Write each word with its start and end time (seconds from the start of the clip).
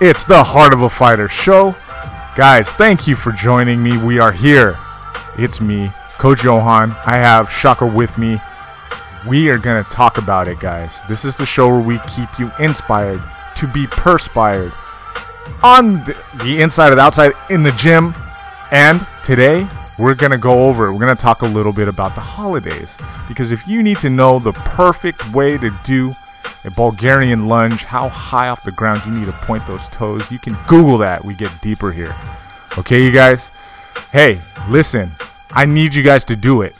It's 0.00 0.22
the 0.22 0.44
Heart 0.44 0.74
of 0.74 0.82
a 0.82 0.88
Fighter 0.88 1.26
show. 1.26 1.74
Guys, 2.36 2.70
thank 2.70 3.08
you 3.08 3.16
for 3.16 3.32
joining 3.32 3.82
me. 3.82 3.98
We 3.98 4.20
are 4.20 4.30
here. 4.30 4.78
It's 5.36 5.60
me, 5.60 5.90
Coach 6.18 6.44
Johann. 6.44 6.92
I 7.04 7.16
have 7.16 7.50
Shaka 7.50 7.84
with 7.84 8.16
me. 8.16 8.40
We 9.26 9.50
are 9.50 9.58
going 9.58 9.82
to 9.82 9.90
talk 9.90 10.16
about 10.16 10.46
it, 10.46 10.60
guys. 10.60 11.00
This 11.08 11.24
is 11.24 11.34
the 11.34 11.44
show 11.44 11.66
where 11.66 11.80
we 11.80 11.98
keep 12.08 12.38
you 12.38 12.52
inspired 12.60 13.20
to 13.56 13.66
be 13.66 13.88
perspired 13.88 14.72
on 15.64 16.04
the, 16.04 16.58
inside 16.60 16.92
and 16.92 17.00
outside 17.00 17.32
in 17.50 17.64
the 17.64 17.72
gym. 17.72 18.14
And 18.70 19.04
today, 19.24 19.66
we're 19.98 20.14
going 20.14 20.30
to 20.30 20.38
go 20.38 20.68
over. 20.68 20.92
We're 20.92 21.00
going 21.00 21.16
to 21.16 21.20
talk 21.20 21.42
a 21.42 21.46
little 21.46 21.72
bit 21.72 21.88
about 21.88 22.14
the 22.14 22.20
holidays. 22.20 22.94
Because 23.26 23.50
if 23.50 23.66
you 23.66 23.82
need 23.82 23.98
to 23.98 24.10
know 24.10 24.38
the 24.38 24.52
perfect 24.52 25.28
way 25.32 25.58
to 25.58 25.76
do 25.82 26.14
a 26.64 26.70
Bulgarian 26.70 27.48
lunge, 27.48 27.84
how 27.84 28.08
high 28.08 28.48
off 28.48 28.62
the 28.62 28.72
ground 28.72 29.02
you 29.06 29.12
need 29.12 29.26
to 29.26 29.32
point 29.32 29.66
those 29.66 29.88
toes, 29.88 30.30
you 30.30 30.38
can 30.38 30.56
Google 30.66 30.98
that. 30.98 31.24
We 31.24 31.34
get 31.34 31.52
deeper 31.62 31.92
here. 31.92 32.14
Okay, 32.76 33.02
you 33.04 33.12
guys? 33.12 33.50
Hey, 34.12 34.40
listen, 34.68 35.10
I 35.50 35.66
need 35.66 35.94
you 35.94 36.02
guys 36.02 36.24
to 36.26 36.36
do 36.36 36.62
it. 36.62 36.74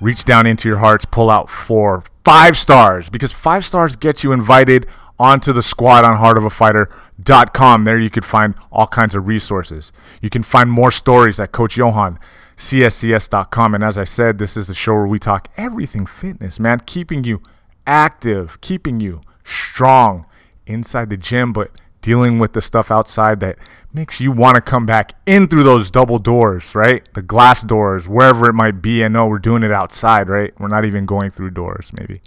Reach 0.00 0.24
down 0.24 0.46
into 0.46 0.68
your 0.68 0.78
hearts, 0.78 1.04
pull 1.04 1.30
out 1.30 1.48
four, 1.48 2.04
five 2.24 2.56
stars, 2.56 3.08
because 3.08 3.32
five 3.32 3.64
stars 3.64 3.96
gets 3.96 4.22
you 4.22 4.32
invited 4.32 4.86
onto 5.18 5.52
the 5.52 5.62
squad 5.62 6.04
on 6.04 6.18
heartofafighter.com. 6.18 7.84
There 7.84 7.98
you 7.98 8.10
could 8.10 8.24
find 8.24 8.54
all 8.70 8.86
kinds 8.86 9.14
of 9.14 9.28
resources. 9.28 9.92
You 10.20 10.30
can 10.30 10.42
find 10.42 10.70
more 10.70 10.90
stories 10.90 11.38
at 11.40 11.52
Coach 11.52 11.76
Johann, 11.76 12.18
cscs.com. 12.56 13.74
And 13.74 13.84
as 13.84 13.96
I 13.96 14.04
said, 14.04 14.38
this 14.38 14.56
is 14.56 14.66
the 14.66 14.74
show 14.74 14.94
where 14.94 15.06
we 15.06 15.18
talk 15.18 15.48
everything 15.56 16.06
fitness, 16.06 16.58
man, 16.58 16.80
keeping 16.80 17.24
you 17.24 17.40
active, 17.86 18.60
keeping 18.60 19.00
you 19.00 19.20
strong 19.44 20.26
inside 20.66 21.10
the 21.10 21.16
gym, 21.16 21.52
but 21.52 21.70
dealing 22.04 22.38
with 22.38 22.52
the 22.52 22.60
stuff 22.60 22.90
outside 22.90 23.40
that 23.40 23.56
makes 23.92 24.20
you 24.20 24.30
want 24.30 24.56
to 24.56 24.60
come 24.60 24.84
back 24.84 25.14
in 25.24 25.48
through 25.48 25.62
those 25.62 25.90
double 25.90 26.18
doors, 26.18 26.74
right? 26.74 27.08
The 27.14 27.22
glass 27.22 27.62
doors, 27.62 28.06
wherever 28.06 28.46
it 28.48 28.52
might 28.52 28.82
be. 28.82 29.02
I 29.02 29.08
know 29.08 29.26
we're 29.26 29.38
doing 29.38 29.62
it 29.62 29.72
outside, 29.72 30.28
right? 30.28 30.52
We're 30.60 30.68
not 30.68 30.84
even 30.84 31.06
going 31.06 31.30
through 31.30 31.52
doors, 31.52 31.92
maybe. 31.94 32.20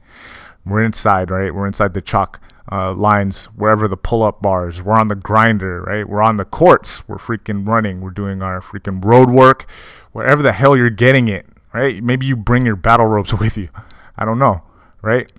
We're 0.65 0.83
inside, 0.83 1.29
right? 1.29 1.53
We're 1.53 1.67
inside 1.67 1.93
the 1.93 2.01
chalk 2.01 2.41
uh, 2.71 2.93
lines, 2.93 3.45
wherever 3.55 3.87
the 3.87 3.97
pull 3.97 4.23
up 4.23 4.41
bars. 4.41 4.81
We're 4.81 4.97
on 4.97 5.09
the 5.09 5.15
grinder, 5.15 5.83
right? 5.83 6.09
We're 6.09 6.23
on 6.23 6.37
the 6.37 6.45
courts. 6.45 7.07
We're 7.07 7.17
freaking 7.17 7.67
running. 7.67 8.01
We're 8.01 8.09
doing 8.09 8.41
our 8.41 8.61
freaking 8.61 9.03
road 9.05 9.29
work, 9.29 9.69
wherever 10.11 10.41
the 10.41 10.53
hell 10.53 10.75
you're 10.75 10.89
getting 10.89 11.27
it, 11.27 11.45
right? 11.71 12.03
Maybe 12.03 12.25
you 12.25 12.35
bring 12.35 12.65
your 12.65 12.75
battle 12.75 13.05
ropes 13.05 13.33
with 13.39 13.57
you. 13.57 13.69
I 14.17 14.25
don't 14.25 14.39
know, 14.39 14.63
right? 15.03 15.31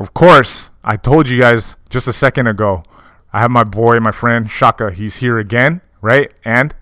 Of 0.00 0.14
course, 0.14 0.70
I 0.84 0.96
told 0.96 1.28
you 1.28 1.40
guys 1.40 1.74
just 1.90 2.06
a 2.06 2.12
second 2.12 2.46
ago. 2.46 2.84
I 3.32 3.40
have 3.40 3.50
my 3.50 3.64
boy, 3.64 3.98
my 3.98 4.12
friend 4.12 4.48
Shaka. 4.48 4.92
He's 4.92 5.16
here 5.16 5.38
again, 5.38 5.80
right? 6.00 6.30
And 6.44 6.72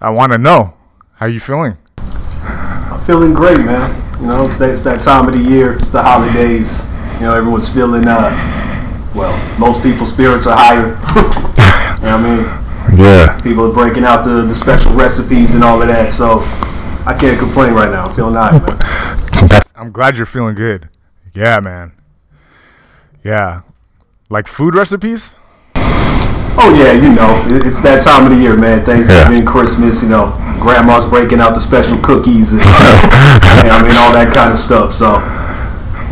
I 0.00 0.08
want 0.10 0.32
to 0.32 0.38
know 0.38 0.74
how 1.16 1.26
you 1.26 1.40
feeling. 1.40 1.76
I'm 1.98 3.00
feeling 3.00 3.34
great, 3.34 3.58
man. 3.60 3.90
You 4.18 4.26
know, 4.28 4.46
it's 4.46 4.58
that, 4.58 4.70
it's 4.70 4.82
that 4.84 5.02
time 5.02 5.28
of 5.28 5.34
the 5.34 5.42
year. 5.42 5.74
It's 5.74 5.90
the 5.90 6.02
holidays. 6.02 6.90
You 7.20 7.26
know, 7.26 7.34
everyone's 7.34 7.68
feeling. 7.68 8.04
Uh, 8.06 8.30
well, 9.14 9.58
most 9.58 9.82
people's 9.82 10.10
spirits 10.10 10.46
are 10.46 10.56
higher. 10.56 10.88
you 11.98 12.06
know 12.06 12.16
what 12.16 12.24
I 12.24 12.94
mean? 12.94 12.98
Yeah. 12.98 13.38
People 13.42 13.70
are 13.70 13.74
breaking 13.74 14.04
out 14.04 14.24
the, 14.24 14.42
the 14.46 14.54
special 14.54 14.94
recipes 14.94 15.54
and 15.54 15.62
all 15.62 15.82
of 15.82 15.88
that. 15.88 16.14
So 16.14 16.40
I 17.04 17.14
can't 17.18 17.38
complain 17.38 17.74
right 17.74 17.90
now. 17.90 18.04
I'm 18.06 18.14
feeling 18.16 18.36
all 18.36 18.50
right, 18.50 18.62
man. 18.62 19.60
I'm 19.76 19.92
glad 19.92 20.16
you're 20.16 20.26
feeling 20.26 20.54
good. 20.54 20.88
Yeah, 21.34 21.60
man. 21.60 21.92
Yeah. 23.24 23.62
Like 24.30 24.46
food 24.46 24.74
recipes? 24.74 25.32
Oh 26.60 26.74
yeah, 26.76 26.92
you 26.92 27.12
know, 27.14 27.40
it's 27.64 27.80
that 27.82 28.02
time 28.02 28.26
of 28.30 28.36
the 28.36 28.42
year, 28.42 28.56
man. 28.56 28.84
Thanksgiving, 28.84 29.46
Christmas, 29.46 30.02
you 30.02 30.08
know, 30.08 30.32
grandma's 30.60 31.04
breaking 31.08 31.38
out 31.40 31.54
the 31.54 31.60
special 31.60 31.96
cookies 31.98 32.50
and 32.52 32.60
you 32.60 32.66
know, 32.66 33.78
I 33.78 33.80
mean 33.82 33.94
all 33.94 34.12
that 34.12 34.32
kind 34.34 34.52
of 34.52 34.58
stuff. 34.58 34.92
So 34.92 35.18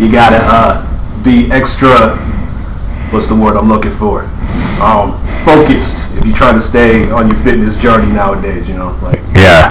you 0.02 0.10
gotta 0.10 0.38
uh, 0.40 1.22
be 1.24 1.50
extra. 1.50 2.16
What's 3.10 3.26
the 3.26 3.34
word 3.34 3.56
I'm 3.56 3.68
looking 3.68 3.90
for? 3.90 4.22
Um, 4.80 5.18
focused 5.44 6.14
if 6.16 6.24
you're 6.24 6.34
trying 6.36 6.54
to 6.54 6.60
stay 6.60 7.10
on 7.10 7.28
your 7.28 7.38
fitness 7.42 7.76
journey 7.76 8.12
nowadays. 8.12 8.68
You 8.68 8.74
know, 8.76 8.96
like 9.02 9.20
Yeah. 9.34 9.70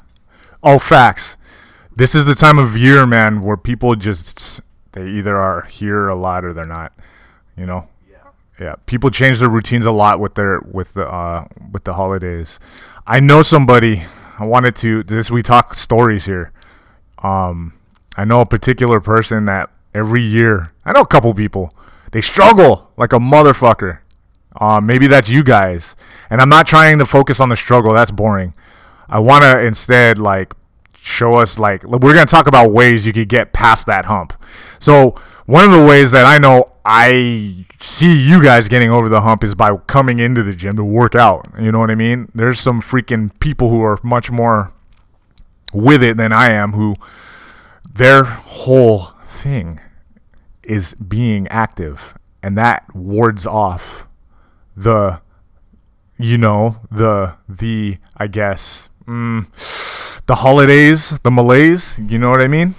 all 0.62 0.78
facts. 0.78 1.36
This 1.94 2.14
is 2.14 2.26
the 2.26 2.34
time 2.34 2.58
of 2.58 2.76
year, 2.76 3.06
man, 3.06 3.40
where 3.40 3.56
people 3.56 3.94
just 3.96 4.60
they 4.92 5.08
either 5.08 5.36
are 5.36 5.62
here 5.62 6.06
a 6.08 6.14
lot 6.14 6.44
or 6.44 6.52
they're 6.52 6.66
not. 6.66 6.92
You 7.56 7.66
know. 7.66 7.88
Yeah. 8.10 8.16
Yeah. 8.60 8.74
People 8.86 9.10
change 9.10 9.40
their 9.40 9.48
routines 9.48 9.84
a 9.84 9.90
lot 9.90 10.20
with 10.20 10.34
their 10.34 10.60
with 10.60 10.94
the 10.94 11.08
uh 11.08 11.46
with 11.72 11.84
the 11.84 11.94
holidays. 11.94 12.58
I 13.06 13.20
know 13.20 13.42
somebody. 13.42 14.04
I 14.38 14.44
wanted 14.44 14.76
to 14.76 15.02
this 15.02 15.30
we 15.30 15.42
talk 15.42 15.74
stories 15.74 16.26
here. 16.26 16.52
Um, 17.22 17.72
I 18.16 18.24
know 18.24 18.40
a 18.40 18.46
particular 18.46 19.00
person 19.00 19.46
that 19.46 19.70
every 19.94 20.22
year. 20.22 20.72
I 20.84 20.92
know 20.92 21.00
a 21.00 21.06
couple 21.06 21.32
people. 21.34 21.74
They 22.12 22.20
struggle 22.20 22.92
like 22.96 23.12
a 23.12 23.18
motherfucker. 23.18 23.98
Uh, 24.58 24.80
maybe 24.80 25.06
that's 25.06 25.28
you 25.28 25.42
guys. 25.42 25.96
And 26.30 26.40
I'm 26.40 26.48
not 26.48 26.66
trying 26.66 26.98
to 26.98 27.06
focus 27.06 27.40
on 27.40 27.48
the 27.48 27.56
struggle. 27.56 27.92
That's 27.92 28.10
boring. 28.10 28.54
I 29.08 29.18
want 29.20 29.44
to 29.44 29.64
instead 29.64 30.18
like 30.18 30.54
show 30.98 31.34
us 31.34 31.58
like 31.58 31.84
we're 31.84 31.98
going 31.98 32.26
to 32.26 32.30
talk 32.30 32.46
about 32.46 32.72
ways 32.72 33.06
you 33.06 33.12
could 33.12 33.28
get 33.28 33.52
past 33.52 33.86
that 33.86 34.06
hump. 34.06 34.32
So, 34.78 35.14
one 35.46 35.64
of 35.64 35.72
the 35.72 35.84
ways 35.84 36.10
that 36.10 36.26
I 36.26 36.38
know 36.38 36.72
I 36.84 37.66
see 37.78 38.16
you 38.16 38.42
guys 38.42 38.68
getting 38.68 38.90
over 38.90 39.08
the 39.08 39.20
hump 39.20 39.44
is 39.44 39.54
by 39.54 39.76
coming 39.86 40.18
into 40.18 40.42
the 40.42 40.54
gym 40.54 40.76
to 40.76 40.84
work 40.84 41.14
out. 41.14 41.48
You 41.58 41.72
know 41.72 41.78
what 41.78 41.90
I 41.90 41.94
mean? 41.94 42.30
There's 42.34 42.60
some 42.60 42.80
freaking 42.80 43.38
people 43.40 43.70
who 43.70 43.82
are 43.82 43.98
much 44.02 44.30
more 44.30 44.72
with 45.72 46.02
it 46.02 46.16
than 46.16 46.32
I 46.32 46.50
am 46.50 46.72
who 46.72 46.96
their 47.92 48.24
whole 48.24 49.12
thing 49.24 49.80
is 50.62 50.94
being 50.94 51.46
active 51.48 52.16
and 52.42 52.56
that 52.56 52.84
wards 52.94 53.46
off 53.46 54.06
the 54.76 55.20
you 56.18 56.38
know 56.38 56.76
the 56.90 57.34
the 57.48 57.98
i 58.16 58.26
guess 58.26 58.88
mm, 59.06 59.46
the 60.26 60.36
holidays 60.36 61.18
the 61.20 61.30
malaise 61.30 61.98
you 61.98 62.18
know 62.18 62.30
what 62.30 62.40
i 62.40 62.48
mean 62.48 62.74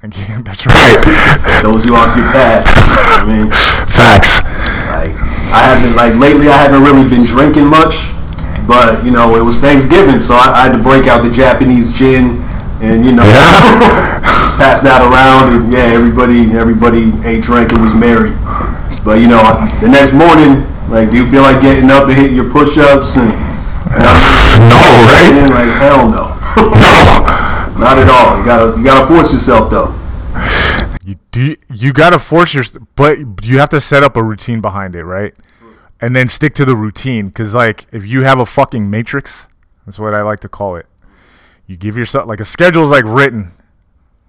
Again, 0.00 0.42
that's 0.46 0.64
right 0.64 0.94
throws 1.58 1.84
you 1.84 1.96
off 1.96 2.14
your 2.14 2.30
path. 2.30 2.62
You 2.70 2.86
know 2.86 3.02
what 3.02 3.18
I 3.18 3.34
mean. 3.34 3.50
facts 3.90 4.46
Like 4.94 5.18
I 5.50 5.74
haven't 5.74 5.96
like 5.98 6.14
lately. 6.14 6.46
I 6.46 6.54
haven't 6.62 6.86
really 6.86 7.02
been 7.10 7.26
drinking 7.26 7.66
much, 7.66 8.06
but 8.70 9.02
you 9.02 9.10
know 9.10 9.34
it 9.34 9.42
was 9.42 9.58
Thanksgiving, 9.58 10.20
so 10.20 10.38
I, 10.38 10.54
I 10.54 10.60
had 10.68 10.76
to 10.76 10.82
break 10.82 11.10
out 11.10 11.26
the 11.26 11.34
Japanese 11.34 11.90
gin 11.90 12.38
and 12.78 13.02
you 13.04 13.10
know 13.10 13.26
pass 14.62 14.86
that 14.86 15.02
around, 15.02 15.50
and 15.50 15.72
yeah, 15.74 15.90
everybody 15.90 16.54
everybody 16.54 17.10
ate, 17.26 17.42
drank, 17.42 17.72
and 17.74 17.82
was 17.82 17.94
merry. 17.94 18.30
But 19.02 19.18
you 19.18 19.26
know, 19.26 19.42
the 19.82 19.90
next 19.90 20.14
morning, 20.14 20.62
like, 20.86 21.10
do 21.10 21.18
you 21.18 21.26
feel 21.26 21.42
like 21.42 21.58
getting 21.58 21.90
up 21.90 22.06
and 22.06 22.14
hitting 22.14 22.36
your 22.38 22.50
push-ups 22.50 23.16
and? 23.18 23.34
and 23.88 24.04
no 24.68 24.84
right 25.10 25.48
like 25.48 25.72
hell 25.80 26.12
no 26.12 26.38
no, 26.76 27.47
not 27.78 27.98
at 27.98 28.08
all. 28.08 28.38
You 28.38 28.44
gotta 28.44 28.78
you 28.78 28.84
gotta 28.84 29.06
force 29.06 29.32
yourself 29.32 29.70
though. 29.70 29.94
you 31.04 31.16
do 31.30 31.56
you 31.72 31.92
gotta 31.92 32.18
force 32.18 32.52
your 32.54 32.64
but 32.96 33.18
you 33.44 33.58
have 33.58 33.68
to 33.70 33.80
set 33.80 34.02
up 34.02 34.16
a 34.16 34.22
routine 34.22 34.60
behind 34.60 34.96
it 34.96 35.04
right? 35.04 35.34
And 36.00 36.14
then 36.14 36.28
stick 36.28 36.54
to 36.54 36.64
the 36.64 36.76
routine 36.76 37.28
because 37.28 37.54
like 37.54 37.86
if 37.92 38.06
you 38.06 38.22
have 38.22 38.38
a 38.38 38.46
fucking 38.46 38.88
matrix 38.90 39.46
that's 39.84 39.98
what 39.98 40.14
i 40.14 40.22
like 40.22 40.40
to 40.40 40.48
call 40.48 40.76
it. 40.76 40.86
You 41.66 41.76
give 41.76 41.96
yourself 41.96 42.26
like 42.26 42.40
a 42.40 42.44
schedule 42.44 42.84
is 42.84 42.90
like 42.90 43.04
written. 43.04 43.52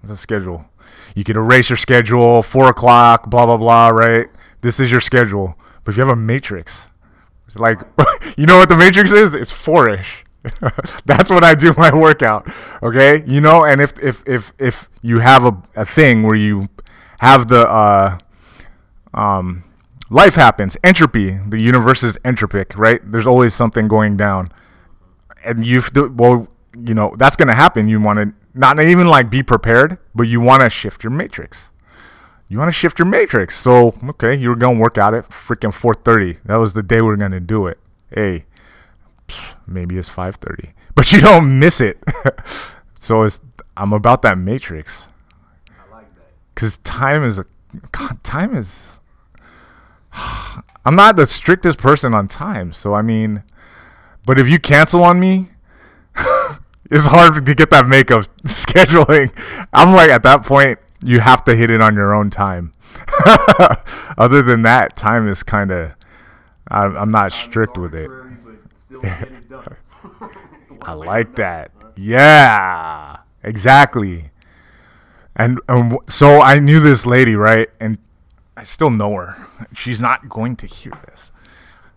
It's 0.02 0.12
a 0.12 0.16
schedule. 0.16 0.66
You 1.14 1.24
can 1.24 1.36
erase 1.36 1.70
your 1.70 1.76
schedule 1.76 2.42
four 2.42 2.68
o'clock 2.68 3.28
blah 3.28 3.46
blah 3.46 3.56
blah 3.56 3.88
right? 3.88 4.28
This 4.60 4.78
is 4.78 4.90
your 4.92 5.00
schedule. 5.00 5.56
But 5.82 5.92
if 5.92 5.96
you 5.96 6.04
have 6.04 6.12
a 6.12 6.16
matrix 6.16 6.86
like 7.56 7.80
you 8.36 8.46
know 8.46 8.58
what 8.58 8.68
the 8.68 8.76
matrix 8.76 9.10
is? 9.10 9.34
It's 9.34 9.50
four-ish 9.50 10.24
that's 11.04 11.30
when 11.30 11.44
i 11.44 11.54
do 11.54 11.74
my 11.78 11.94
workout 11.94 12.50
okay? 12.82 13.22
You 13.26 13.40
know 13.40 13.64
and 13.64 13.80
if 13.80 13.98
if 13.98 14.22
if 14.26 14.52
if 14.58 14.88
you 15.02 15.20
have 15.20 15.44
a, 15.44 15.62
a 15.76 15.84
thing 15.84 16.22
where 16.22 16.34
you 16.34 16.68
have 17.18 17.48
the 17.48 17.68
uh 17.68 18.18
um 19.14 19.64
life 20.10 20.34
happens 20.34 20.76
entropy 20.82 21.38
the 21.48 21.60
universe 21.60 22.02
is 22.02 22.18
entropic 22.24 22.76
right? 22.76 23.00
There's 23.04 23.26
always 23.26 23.54
something 23.54 23.88
going 23.88 24.16
down. 24.16 24.52
And 25.44 25.66
you've 25.66 25.90
well 25.94 26.48
you 26.76 26.94
know 26.94 27.14
that's 27.18 27.36
to 27.48 27.54
happen. 27.54 27.88
You 27.88 28.00
want 28.00 28.18
to 28.18 28.34
not 28.54 28.80
even 28.80 29.06
like 29.06 29.30
be 29.30 29.42
prepared 29.42 29.98
but 30.14 30.24
you 30.24 30.40
want 30.40 30.62
to 30.62 30.70
shift 30.70 31.04
your 31.04 31.10
matrix. 31.12 31.70
You 32.48 32.58
want 32.58 32.68
to 32.68 32.72
shift 32.72 32.98
your 32.98 33.06
matrix. 33.06 33.58
So 33.58 33.94
okay 34.10 34.34
you're 34.34 34.56
to 34.76 34.80
work 34.80 34.98
out 34.98 35.14
at 35.14 35.30
freaking 35.30 35.72
4.30 35.72 36.40
that 36.44 36.56
was 36.56 36.72
the 36.72 36.82
day 36.82 37.00
we 37.00 37.14
going 37.16 37.30
to 37.32 37.40
do 37.40 37.66
it. 37.66 37.78
Hey 38.10 38.46
maybe 39.66 39.98
it's 39.98 40.10
5.30 40.10 40.72
but 40.94 41.12
you 41.12 41.20
don't 41.20 41.58
miss 41.58 41.80
it 41.80 42.02
so 42.98 43.22
it's 43.22 43.40
i'm 43.76 43.92
about 43.92 44.22
that 44.22 44.38
matrix 44.38 45.08
I 45.68 45.94
like 45.94 46.14
that. 46.16 46.32
because 46.54 46.78
time 46.78 47.24
is 47.24 47.38
a 47.38 47.46
god 47.92 48.22
time 48.24 48.56
is 48.56 49.00
I'm 50.84 50.94
not 50.94 51.16
the 51.16 51.26
strictest 51.26 51.78
person 51.78 52.14
on 52.14 52.28
time, 52.28 52.72
so 52.72 52.94
I 52.94 53.02
mean, 53.02 53.42
but 54.26 54.38
if 54.38 54.48
you 54.48 54.58
cancel 54.58 55.04
on 55.04 55.20
me, 55.20 55.50
it's 56.90 57.06
hard 57.06 57.44
to 57.44 57.54
get 57.54 57.70
that 57.70 57.86
makeup 57.86 58.24
scheduling. 58.44 59.32
I'm 59.72 59.94
like 59.94 60.10
at 60.10 60.22
that 60.22 60.44
point, 60.44 60.78
you 61.04 61.20
have 61.20 61.44
to 61.44 61.54
hit 61.54 61.70
it 61.70 61.80
on 61.80 61.94
your 61.96 62.14
own 62.14 62.30
time. 62.30 62.72
Other 64.18 64.42
than 64.42 64.62
that, 64.62 64.96
time 64.96 65.28
is 65.28 65.42
kind 65.42 65.70
of. 65.70 65.94
I'm, 66.68 66.96
I'm 66.96 67.10
not 67.10 67.32
strict 67.32 67.76
with 67.76 67.94
it. 67.94 68.10
I 70.82 70.92
like 70.92 71.36
that. 71.36 71.70
Yeah, 71.96 73.18
exactly. 73.42 74.30
And, 75.36 75.60
and 75.68 75.98
so 76.06 76.40
I 76.40 76.58
knew 76.58 76.80
this 76.80 77.06
lady, 77.06 77.34
right? 77.34 77.68
And 77.78 77.98
I 78.56 78.64
still 78.64 78.90
know 78.90 79.14
her. 79.14 79.36
She's 79.74 80.00
not 80.00 80.28
going 80.28 80.56
to 80.56 80.66
hear 80.66 80.92
this. 81.06 81.32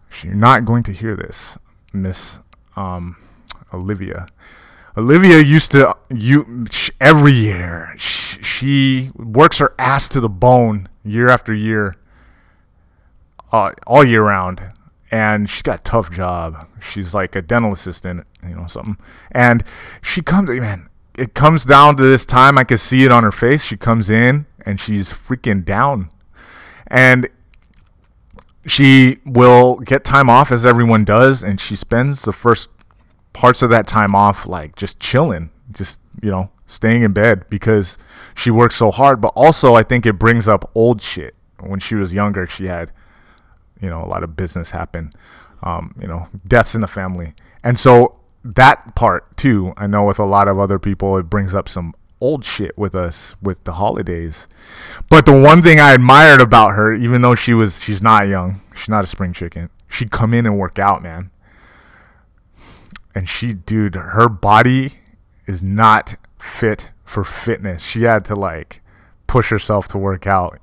She's 0.09 0.35
not 0.35 0.65
going 0.65 0.83
to 0.83 0.91
hear 0.91 1.15
this, 1.15 1.57
Miss 1.91 2.39
um, 2.75 3.17
Olivia. 3.73 4.27
Olivia 4.95 5.39
used 5.39 5.71
to 5.71 5.95
you 6.09 6.67
every 7.01 7.31
year. 7.31 7.95
She, 7.97 8.43
she 8.43 9.11
works 9.15 9.57
her 9.57 9.73
ass 9.79 10.07
to 10.09 10.19
the 10.19 10.29
bone 10.29 10.87
year 11.03 11.29
after 11.29 11.53
year, 11.53 11.95
uh, 13.51 13.71
all 13.87 14.03
year 14.03 14.23
round, 14.23 14.61
and 15.13 15.47
she's 15.47 15.61
got 15.61 15.79
a 15.81 15.83
tough 15.83 16.11
job. 16.11 16.67
She's 16.81 17.13
like 17.13 17.35
a 17.35 17.41
dental 17.43 17.71
assistant, 17.71 18.25
you 18.41 18.55
know, 18.55 18.65
something. 18.65 18.97
And 19.31 19.63
she 20.01 20.23
comes, 20.23 20.49
man. 20.49 20.89
It 21.15 21.35
comes 21.35 21.65
down 21.65 21.97
to 21.97 22.03
this 22.03 22.25
time. 22.25 22.57
I 22.57 22.63
can 22.63 22.79
see 22.79 23.03
it 23.03 23.11
on 23.11 23.23
her 23.23 23.31
face. 23.31 23.63
She 23.63 23.77
comes 23.77 24.09
in 24.09 24.47
and 24.65 24.79
she's 24.79 25.13
freaking 25.13 25.63
down, 25.63 26.09
and 26.87 27.29
she 28.65 29.19
will 29.23 29.75
get 29.81 30.03
time 30.03 30.31
off 30.31 30.51
as 30.51 30.65
everyone 30.65 31.05
does, 31.05 31.43
and 31.43 31.59
she 31.59 31.75
spends 31.75 32.23
the 32.23 32.33
first 32.33 32.69
parts 33.33 33.61
of 33.61 33.69
that 33.69 33.85
time 33.85 34.15
off 34.15 34.47
like 34.47 34.75
just 34.75 34.99
chilling, 34.99 35.51
just 35.71 35.99
you 36.23 36.31
know, 36.31 36.49
staying 36.65 37.03
in 37.03 37.13
bed 37.13 37.47
because 37.51 37.99
she 38.33 38.49
works 38.49 38.75
so 38.77 38.89
hard. 38.89 39.21
But 39.21 39.33
also, 39.35 39.75
I 39.75 39.83
think 39.83 40.07
it 40.07 40.13
brings 40.13 40.47
up 40.47 40.71
old 40.73 41.03
shit. 41.03 41.35
When 41.59 41.79
she 41.79 41.93
was 41.93 42.15
younger, 42.15 42.47
she 42.47 42.65
had, 42.65 42.91
you 43.83 43.89
know, 43.89 44.01
a 44.01 44.07
lot 44.07 44.23
of 44.23 44.35
business 44.35 44.71
happen, 44.71 45.11
um, 45.61 45.93
you 45.99 46.07
know, 46.07 46.29
deaths 46.47 46.73
in 46.73 46.81
the 46.81 46.87
family, 46.87 47.35
and 47.63 47.77
so 47.77 48.15
that 48.43 48.95
part 48.95 49.35
too. 49.37 49.73
I 49.77 49.87
know 49.87 50.05
with 50.05 50.19
a 50.19 50.25
lot 50.25 50.47
of 50.47 50.57
other 50.57 50.79
people, 50.79 51.17
it 51.17 51.29
brings 51.29 51.53
up 51.53 51.69
some 51.69 51.93
old 52.23 52.45
shit 52.45 52.77
with 52.77 52.95
us 52.95 53.35
with 53.41 53.61
the 53.65 53.73
holidays. 53.73 54.47
But 55.09 55.25
the 55.25 55.37
one 55.37 55.61
thing 55.61 55.79
I 55.79 55.93
admired 55.93 56.41
about 56.41 56.69
her, 56.69 56.93
even 56.93 57.21
though 57.21 57.35
she 57.35 57.53
was 57.53 57.83
she's 57.83 58.01
not 58.01 58.27
young, 58.27 58.61
she's 58.73 58.89
not 58.89 59.03
a 59.03 59.07
spring 59.07 59.33
chicken. 59.33 59.69
She'd 59.89 60.09
come 60.09 60.33
in 60.33 60.45
and 60.45 60.57
work 60.57 60.79
out, 60.79 61.03
man. 61.03 61.31
And 63.13 63.29
she, 63.29 63.53
dude, 63.53 63.95
her 63.95 64.27
body 64.27 64.93
is 65.45 65.61
not 65.61 66.15
fit 66.39 66.91
for 67.03 67.23
fitness. 67.23 67.83
She 67.83 68.03
had 68.03 68.25
to 68.25 68.35
like 68.35 68.81
push 69.27 69.49
herself 69.49 69.87
to 69.89 69.97
work 69.97 70.25
out. 70.25 70.59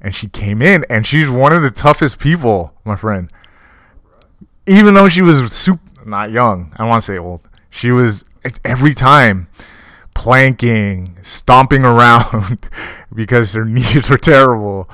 And 0.00 0.14
she 0.14 0.28
came 0.28 0.62
in 0.62 0.84
and 0.88 1.06
she's 1.06 1.28
one 1.28 1.52
of 1.52 1.62
the 1.62 1.70
toughest 1.70 2.18
people, 2.18 2.74
my 2.84 2.96
friend. 2.96 3.30
Even 4.66 4.94
though 4.94 5.08
she 5.08 5.22
was 5.22 5.52
super, 5.52 5.80
not 6.06 6.30
young, 6.30 6.72
I 6.76 6.86
want 6.86 7.02
to 7.02 7.06
say 7.06 7.18
old. 7.18 7.42
She 7.68 7.90
was 7.90 8.24
every 8.64 8.94
time 8.94 9.48
planking, 10.14 11.16
stomping 11.22 11.84
around 11.84 12.68
because 13.14 13.52
her 13.54 13.64
knees 13.66 14.08
were 14.08 14.18
terrible. 14.18 14.88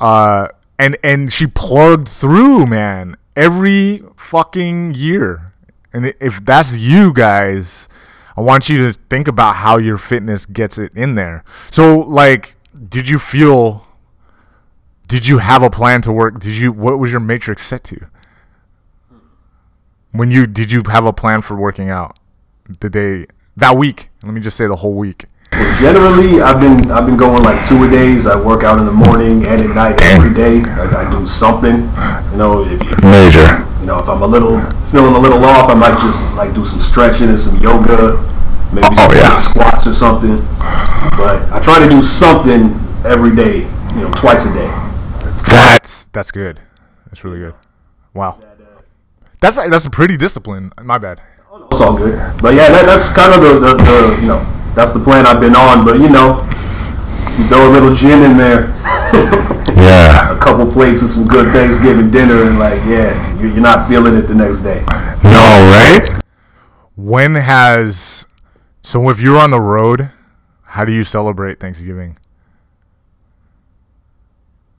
Uh, 0.00 0.48
and 0.78 0.96
and 1.04 1.32
she 1.32 1.46
plugged 1.46 2.08
through, 2.08 2.66
man, 2.66 3.16
every 3.36 4.02
fucking 4.16 4.94
year. 4.94 5.52
And 5.92 6.12
if 6.20 6.44
that's 6.44 6.76
you 6.76 7.12
guys, 7.12 7.88
I 8.36 8.40
want 8.40 8.68
you 8.68 8.90
to 8.90 8.98
think 9.08 9.28
about 9.28 9.56
how 9.56 9.78
your 9.78 9.96
fitness 9.98 10.44
gets 10.44 10.76
it 10.76 10.92
in 10.94 11.14
there. 11.14 11.44
So, 11.70 11.98
like, 11.98 12.56
did 12.88 13.08
you 13.08 13.18
feel? 13.18 13.86
Did 15.14 15.28
you 15.28 15.38
have 15.38 15.62
a 15.62 15.70
plan 15.70 16.02
to 16.02 16.12
work? 16.12 16.40
Did 16.40 16.56
you? 16.56 16.72
What 16.72 16.98
was 16.98 17.12
your 17.12 17.20
matrix 17.20 17.64
set 17.64 17.84
to? 17.84 18.08
When 20.10 20.32
you 20.32 20.44
did 20.44 20.72
you 20.72 20.82
have 20.90 21.06
a 21.06 21.12
plan 21.12 21.40
for 21.40 21.54
working 21.54 21.88
out? 21.88 22.18
The 22.80 22.90
day 22.90 23.26
that 23.56 23.76
week. 23.76 24.10
Let 24.24 24.34
me 24.34 24.40
just 24.40 24.56
say 24.56 24.66
the 24.66 24.74
whole 24.74 24.94
week. 24.94 25.26
Well, 25.52 25.80
generally, 25.80 26.42
I've 26.42 26.60
been 26.60 26.90
I've 26.90 27.06
been 27.06 27.16
going 27.16 27.44
like 27.44 27.64
two 27.64 27.84
a 27.84 27.88
days. 27.88 28.26
I 28.26 28.34
work 28.34 28.64
out 28.64 28.80
in 28.80 28.86
the 28.86 28.92
morning 28.92 29.46
and 29.46 29.62
at 29.62 29.72
night 29.72 30.02
every 30.02 30.34
day. 30.34 30.68
I, 30.72 31.06
I 31.06 31.10
do 31.12 31.24
something. 31.24 31.76
You 32.32 32.36
know, 32.36 32.64
if, 32.64 32.82
if, 32.82 33.00
Major. 33.04 33.62
You 33.78 33.86
know, 33.86 33.98
if 33.98 34.08
I'm 34.08 34.22
a 34.22 34.26
little 34.26 34.60
feeling 34.90 35.14
a 35.14 35.18
little 35.20 35.44
off, 35.44 35.70
I 35.70 35.74
might 35.74 35.96
just 36.00 36.18
like 36.34 36.56
do 36.56 36.64
some 36.64 36.80
stretching 36.80 37.28
and 37.28 37.38
some 37.38 37.60
yoga, 37.60 38.18
maybe 38.72 38.88
oh, 38.90 38.94
some 38.96 39.10
Oh, 39.12 39.14
yeah. 39.14 39.36
squats 39.36 39.86
or 39.86 39.94
something. 39.94 40.38
But 41.14 41.38
I 41.52 41.60
try 41.62 41.78
to 41.78 41.88
do 41.88 42.02
something 42.02 42.74
every 43.06 43.36
day. 43.36 43.60
You 43.94 44.00
know, 44.00 44.10
twice 44.16 44.44
a 44.46 44.52
day. 44.52 44.84
That's 45.54 46.04
that's 46.12 46.30
good. 46.30 46.60
That's 47.06 47.24
really 47.24 47.38
good. 47.38 47.54
Wow. 48.12 48.40
That's 49.40 49.56
that's 49.56 49.84
a 49.84 49.90
pretty 49.90 50.16
discipline. 50.16 50.72
My 50.82 50.98
bad. 50.98 51.20
It's 51.70 51.80
all 51.80 51.96
good. 51.96 52.16
But 52.42 52.54
yeah, 52.54 52.68
that, 52.70 52.86
that's 52.86 53.08
kind 53.12 53.32
of 53.34 53.40
the, 53.40 53.60
the, 53.60 53.74
the 53.76 54.18
you 54.22 54.26
know 54.28 54.42
that's 54.74 54.92
the 54.92 55.00
plan 55.00 55.26
I've 55.26 55.40
been 55.40 55.54
on. 55.54 55.84
But 55.84 56.00
you 56.00 56.08
know, 56.08 56.42
you 57.38 57.44
throw 57.46 57.68
a 57.68 57.72
little 57.72 57.94
gin 57.94 58.22
in 58.22 58.36
there, 58.36 58.68
Yeah. 59.76 60.36
a 60.36 60.40
couple 60.40 60.70
plates 60.70 61.02
of 61.02 61.08
some 61.08 61.26
good 61.26 61.52
Thanksgiving 61.52 62.10
dinner, 62.10 62.44
and 62.48 62.58
like 62.58 62.80
yeah, 62.86 63.14
you're, 63.38 63.50
you're 63.52 63.60
not 63.62 63.88
feeling 63.88 64.16
it 64.16 64.22
the 64.22 64.34
next 64.34 64.58
day. 64.60 64.82
No, 65.22 65.30
right? 65.70 66.20
When 66.96 67.34
has 67.36 68.26
so 68.82 69.08
if 69.08 69.20
you're 69.20 69.38
on 69.38 69.50
the 69.50 69.60
road, 69.60 70.10
how 70.62 70.84
do 70.84 70.92
you 70.92 71.04
celebrate 71.04 71.60
Thanksgiving? 71.60 72.18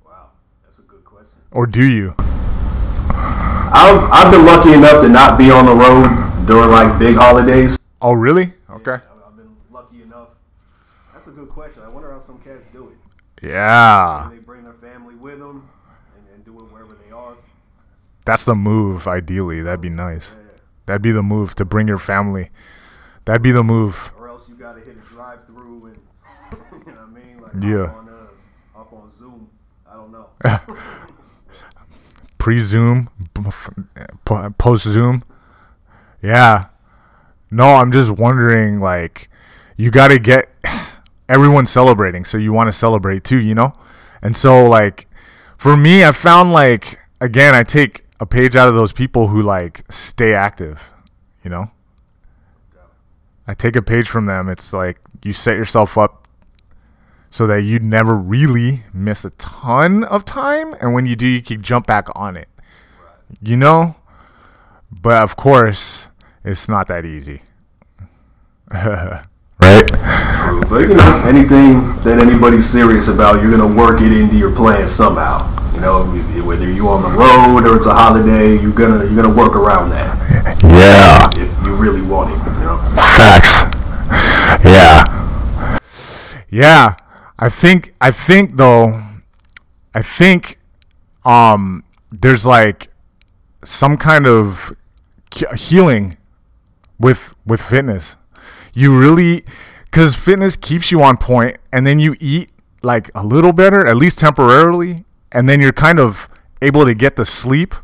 Wow, 0.06 0.30
that's 0.64 0.80
a 0.80 0.84
good 0.84 1.04
question. 1.04 1.40
Or 1.56 1.66
do 1.66 1.82
you? 1.90 2.16
I've, 2.20 4.12
I've 4.12 4.30
been 4.30 4.46
lucky 4.46 4.74
enough 4.74 5.02
to 5.02 5.08
not 5.08 5.38
be 5.38 5.50
on 5.50 5.66
the 5.66 5.74
road 5.74 6.46
during 6.46 6.70
like 6.70 7.00
big 7.00 7.16
holidays. 7.16 7.80
Oh, 8.02 8.12
really? 8.12 8.54
Okay. 8.70 8.96
I've 8.96 9.02
I've 9.26 9.38
been 9.38 9.56
lucky 9.72 10.02
enough. 10.02 10.28
That's 11.14 11.28
a 11.28 11.32
good 11.32 11.48
question. 11.48 11.82
I 11.84 11.88
wonder 11.88 12.12
how 12.12 12.20
some 12.20 12.40
cats 12.40 12.68
do 12.74 12.90
it. 12.90 13.48
Yeah. 13.48 14.28
They 14.34 14.40
bring 14.40 14.66
their 14.66 14.74
family 14.74 15.16
with 15.16 15.40
them 15.40 15.70
and, 16.18 16.28
and 16.36 16.44
do 16.44 16.58
it 16.58 16.70
wherever 16.74 16.94
they 16.94 17.12
are. 17.12 17.36
That's 18.26 18.44
the 18.44 18.56
move 18.56 19.08
ideally. 19.08 19.62
That'd 19.62 19.80
be 19.80 19.88
nice. 19.88 20.36
That'd 20.88 21.02
be 21.04 21.14
the 21.14 21.24
move 21.24 21.56
to 21.56 21.64
bring 21.64 21.88
your 21.88 21.98
family. 21.98 22.50
That'd 23.24 23.42
be 23.42 23.52
the 23.54 23.64
move. 23.64 24.12
Or 24.20 24.28
else 24.28 24.50
you 24.50 24.56
gotta 24.56 24.80
hit 24.82 24.90
a 24.90 25.08
drive 25.08 25.46
through 25.46 25.86
and 25.86 26.00
you 26.86 26.92
know 26.92 27.00
what 27.00 27.00
I 27.00 27.06
mean? 27.08 27.40
Like 27.42 27.54
Yeah. 27.64 27.88
hop 27.88 27.98
on, 27.98 28.10
uh, 28.10 28.28
hop 28.74 28.94
on 28.94 29.10
Zoom. 29.10 29.50
I 29.90 29.94
don't 29.94 30.12
know. 30.12 30.28
Pre 32.46 32.62
Zoom, 32.62 33.10
post 34.60 34.84
Zoom. 34.84 35.24
Yeah. 36.22 36.66
No, 37.50 37.78
I'm 37.78 37.92
just 37.92 38.12
wondering 38.12 38.80
like 38.80 39.32
you 39.78 39.90
got 39.90 40.10
to 40.10 40.20
get 40.20 40.48
everyone 41.28 41.66
celebrating, 41.66 42.24
so 42.24 42.38
you 42.38 42.54
want 42.54 42.68
to 42.68 42.72
celebrate 42.72 43.24
too, 43.24 43.40
you 43.40 43.56
know? 43.56 43.74
And 44.22 44.38
so 44.38 44.64
like 44.70 45.08
for 45.58 45.76
me, 45.76 46.04
I 46.04 46.12
found 46.12 46.54
like 46.54 47.00
again, 47.20 47.56
I 47.56 47.64
take 47.64 48.06
a 48.20 48.28
page 48.28 48.56
out 48.56 48.68
of 48.68 48.76
those 48.76 48.92
people 48.92 49.30
who 49.30 49.42
like 49.42 49.84
stay 49.92 50.36
active, 50.36 50.94
you 51.44 51.50
know? 51.50 51.72
I 53.48 53.56
take 53.56 53.76
a 53.76 53.82
page 53.82 54.08
from 54.08 54.28
them. 54.28 54.50
It's 54.50 54.72
like 54.72 55.00
you 55.24 55.34
set 55.34 55.58
yourself 55.58 55.98
up 55.98 56.25
so 57.30 57.46
that 57.48 57.62
you 57.64 57.80
never 57.80 58.16
really 58.16 58.84
miss 58.94 59.26
a 59.26 59.30
ton 59.32 60.04
of 60.06 60.24
time 60.26 60.74
and 60.80 60.94
when 60.94 61.06
you 61.06 61.16
do 61.16 61.28
you 61.28 61.42
can 61.42 61.62
jump 61.62 61.86
back 61.88 62.08
on 62.16 62.38
it. 62.38 62.48
You 63.42 63.58
know? 63.58 63.96
But 64.92 65.22
of 65.22 65.36
course, 65.36 66.08
it's 66.44 66.70
not 66.70 66.88
that 66.88 67.06
easy. 67.06 67.42
right? 68.74 69.26
True. 69.60 70.62
But 70.70 70.80
you 70.90 70.96
know, 70.96 71.24
anything 71.26 71.96
that 72.04 72.20
anybody's 72.20 72.68
serious 72.70 73.08
about, 73.08 73.42
you're 73.42 73.52
gonna 73.52 73.74
work 73.76 74.02
it 74.02 74.12
into 74.12 74.36
your 74.38 74.54
plan 74.56 74.88
somehow. 74.88 75.52
You 75.74 75.82
know, 75.82 76.06
whether 76.46 76.70
you're 76.72 76.88
on 76.88 77.02
the 77.02 77.10
road 77.10 77.70
or 77.70 77.76
it's 77.76 77.86
a 77.86 77.94
holiday, 77.94 78.58
you're 78.62 78.72
gonna 78.72 79.04
you're 79.06 79.16
gonna 79.22 79.36
work 79.36 79.56
around 79.56 79.90
that 79.90 80.16
Yeah. 80.64 81.30
if 81.36 81.68
you 81.68 81.76
really 81.76 82.02
want 82.02 82.32
it. 82.32 82.38
You 82.38 82.60
know. 82.66 82.78
Facts. 82.96 83.66
Yeah. 84.64 85.78
Yeah. 86.50 86.96
I 87.38 87.50
think 87.50 87.94
I 88.00 88.12
think 88.12 88.58
though 88.58 89.02
I 89.94 90.02
think 90.02 90.60
um 91.26 91.84
there's 92.12 92.46
like 92.46 92.88
some 93.64 93.98
kind 93.98 94.26
of 94.28 94.74
healing 95.56 96.18
with 97.00 97.36
with 97.46 97.62
fitness. 97.62 98.16
You 98.74 98.98
really 98.98 99.44
cuz 99.92 100.16
fitness 100.16 100.56
keeps 100.56 100.92
you 100.92 101.02
on 101.02 101.18
point 101.18 101.58
and 101.72 101.86
then 101.86 102.00
you 102.00 102.16
eat 102.20 102.50
like 102.82 103.10
a 103.16 103.26
little 103.26 103.54
better 103.54 103.86
at 103.86 103.98
least 103.98 104.20
temporarily 104.20 105.04
and 105.32 105.50
then 105.50 105.60
you're 105.60 105.74
kind 105.74 106.00
of 106.00 106.30
able 106.62 106.86
to 106.86 106.94
get 106.94 107.16
the 107.16 107.26
sleep, 107.26 107.76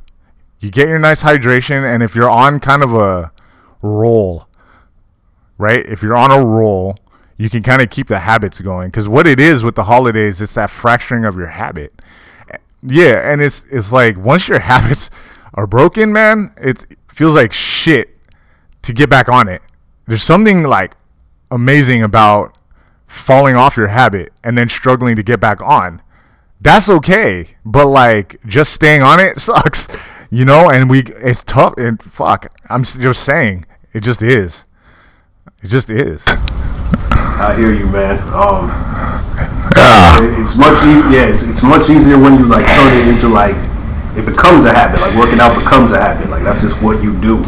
you 0.60 0.70
get 0.70 0.88
your 0.88 1.00
nice 1.00 1.24
hydration, 1.24 1.84
and 1.84 2.02
if 2.02 2.16
you're 2.16 2.30
on 2.30 2.60
kind 2.60 2.84
of 2.84 2.94
a 2.94 3.32
roll, 3.82 4.48
right? 5.58 5.86
If 5.86 6.02
you're 6.02 6.16
on 6.16 6.32
a 6.32 6.44
roll, 6.44 6.98
you 7.42 7.50
can 7.50 7.64
kind 7.64 7.82
of 7.82 7.90
keep 7.90 8.08
the 8.08 8.20
habits 8.20 8.62
going. 8.62 8.90
Because 8.90 9.10
what 9.10 9.26
it 9.26 9.40
is 9.40 9.64
with 9.64 9.74
the 9.74 9.86
holidays, 9.86 10.44
it's 10.44 10.54
that 10.54 10.70
fracturing 10.70 11.26
of 11.26 11.36
your 11.36 11.48
habit. 11.48 11.92
Yeah, 12.84 13.32
and 13.32 13.42
it's 13.42 13.66
it's 13.72 13.92
like 13.92 14.16
once 14.16 14.48
your 14.48 14.60
habits 14.74 15.10
are 15.56 15.66
broken, 15.66 16.14
man, 16.14 16.54
it 16.58 16.86
feels 17.08 17.34
like 17.34 17.52
shit 17.52 18.16
to 18.84 18.94
get 18.94 19.10
back 19.10 19.28
on 19.28 19.48
it. 19.48 19.64
There's 20.06 20.22
something 20.22 20.62
like 20.62 20.96
amazing 21.50 22.04
about 22.04 22.56
falling 23.08 23.56
off 23.56 23.76
your 23.76 23.88
habit 23.88 24.32
and 24.44 24.56
then 24.56 24.70
struggling 24.70 25.16
to 25.16 25.24
get 25.24 25.40
back 25.40 25.64
on. 25.64 26.04
That's 26.60 26.90
okay, 26.90 27.56
but 27.66 27.88
like 27.88 28.40
just 28.46 28.72
staying 28.72 29.02
on 29.02 29.20
it 29.20 29.40
sucks, 29.42 29.88
you 30.30 30.46
know. 30.46 30.70
And 30.70 30.92
we, 30.92 31.02
it's 31.02 31.44
tough. 31.44 31.74
And 31.78 32.00
fuck, 32.04 32.56
I'm 32.70 32.84
just 32.84 33.24
saying, 33.24 33.66
it 33.94 34.02
just 34.02 34.22
is. 34.22 34.64
It 35.64 35.70
just 35.70 35.90
is. 35.90 36.24
I 37.40 37.56
hear 37.56 37.72
you, 37.74 37.86
man. 37.88 38.20
Um, 38.34 38.70
it's 40.40 40.58
much 40.58 40.78
e- 40.84 41.06
yeah, 41.14 41.30
it's, 41.30 41.44
it's 41.44 41.64
much 41.64 41.90
easier 41.90 42.18
when 42.20 42.38
you 42.38 42.46
like 42.46 42.66
turn 42.66 42.94
it 43.00 43.08
into 43.08 43.28
like 43.28 43.56
it 44.18 44.26
becomes 44.26 44.66
a 44.66 44.74
habit. 44.74 45.00
Like 45.02 45.16
working 45.16 45.40
out 45.40 45.58
becomes 45.58 45.92
a 45.92 46.00
habit. 46.00 46.30
Like 46.30 46.44
that's 46.44 46.62
just 46.62 46.82
what 46.82 47.02
you 47.04 47.16
do. 47.22 47.44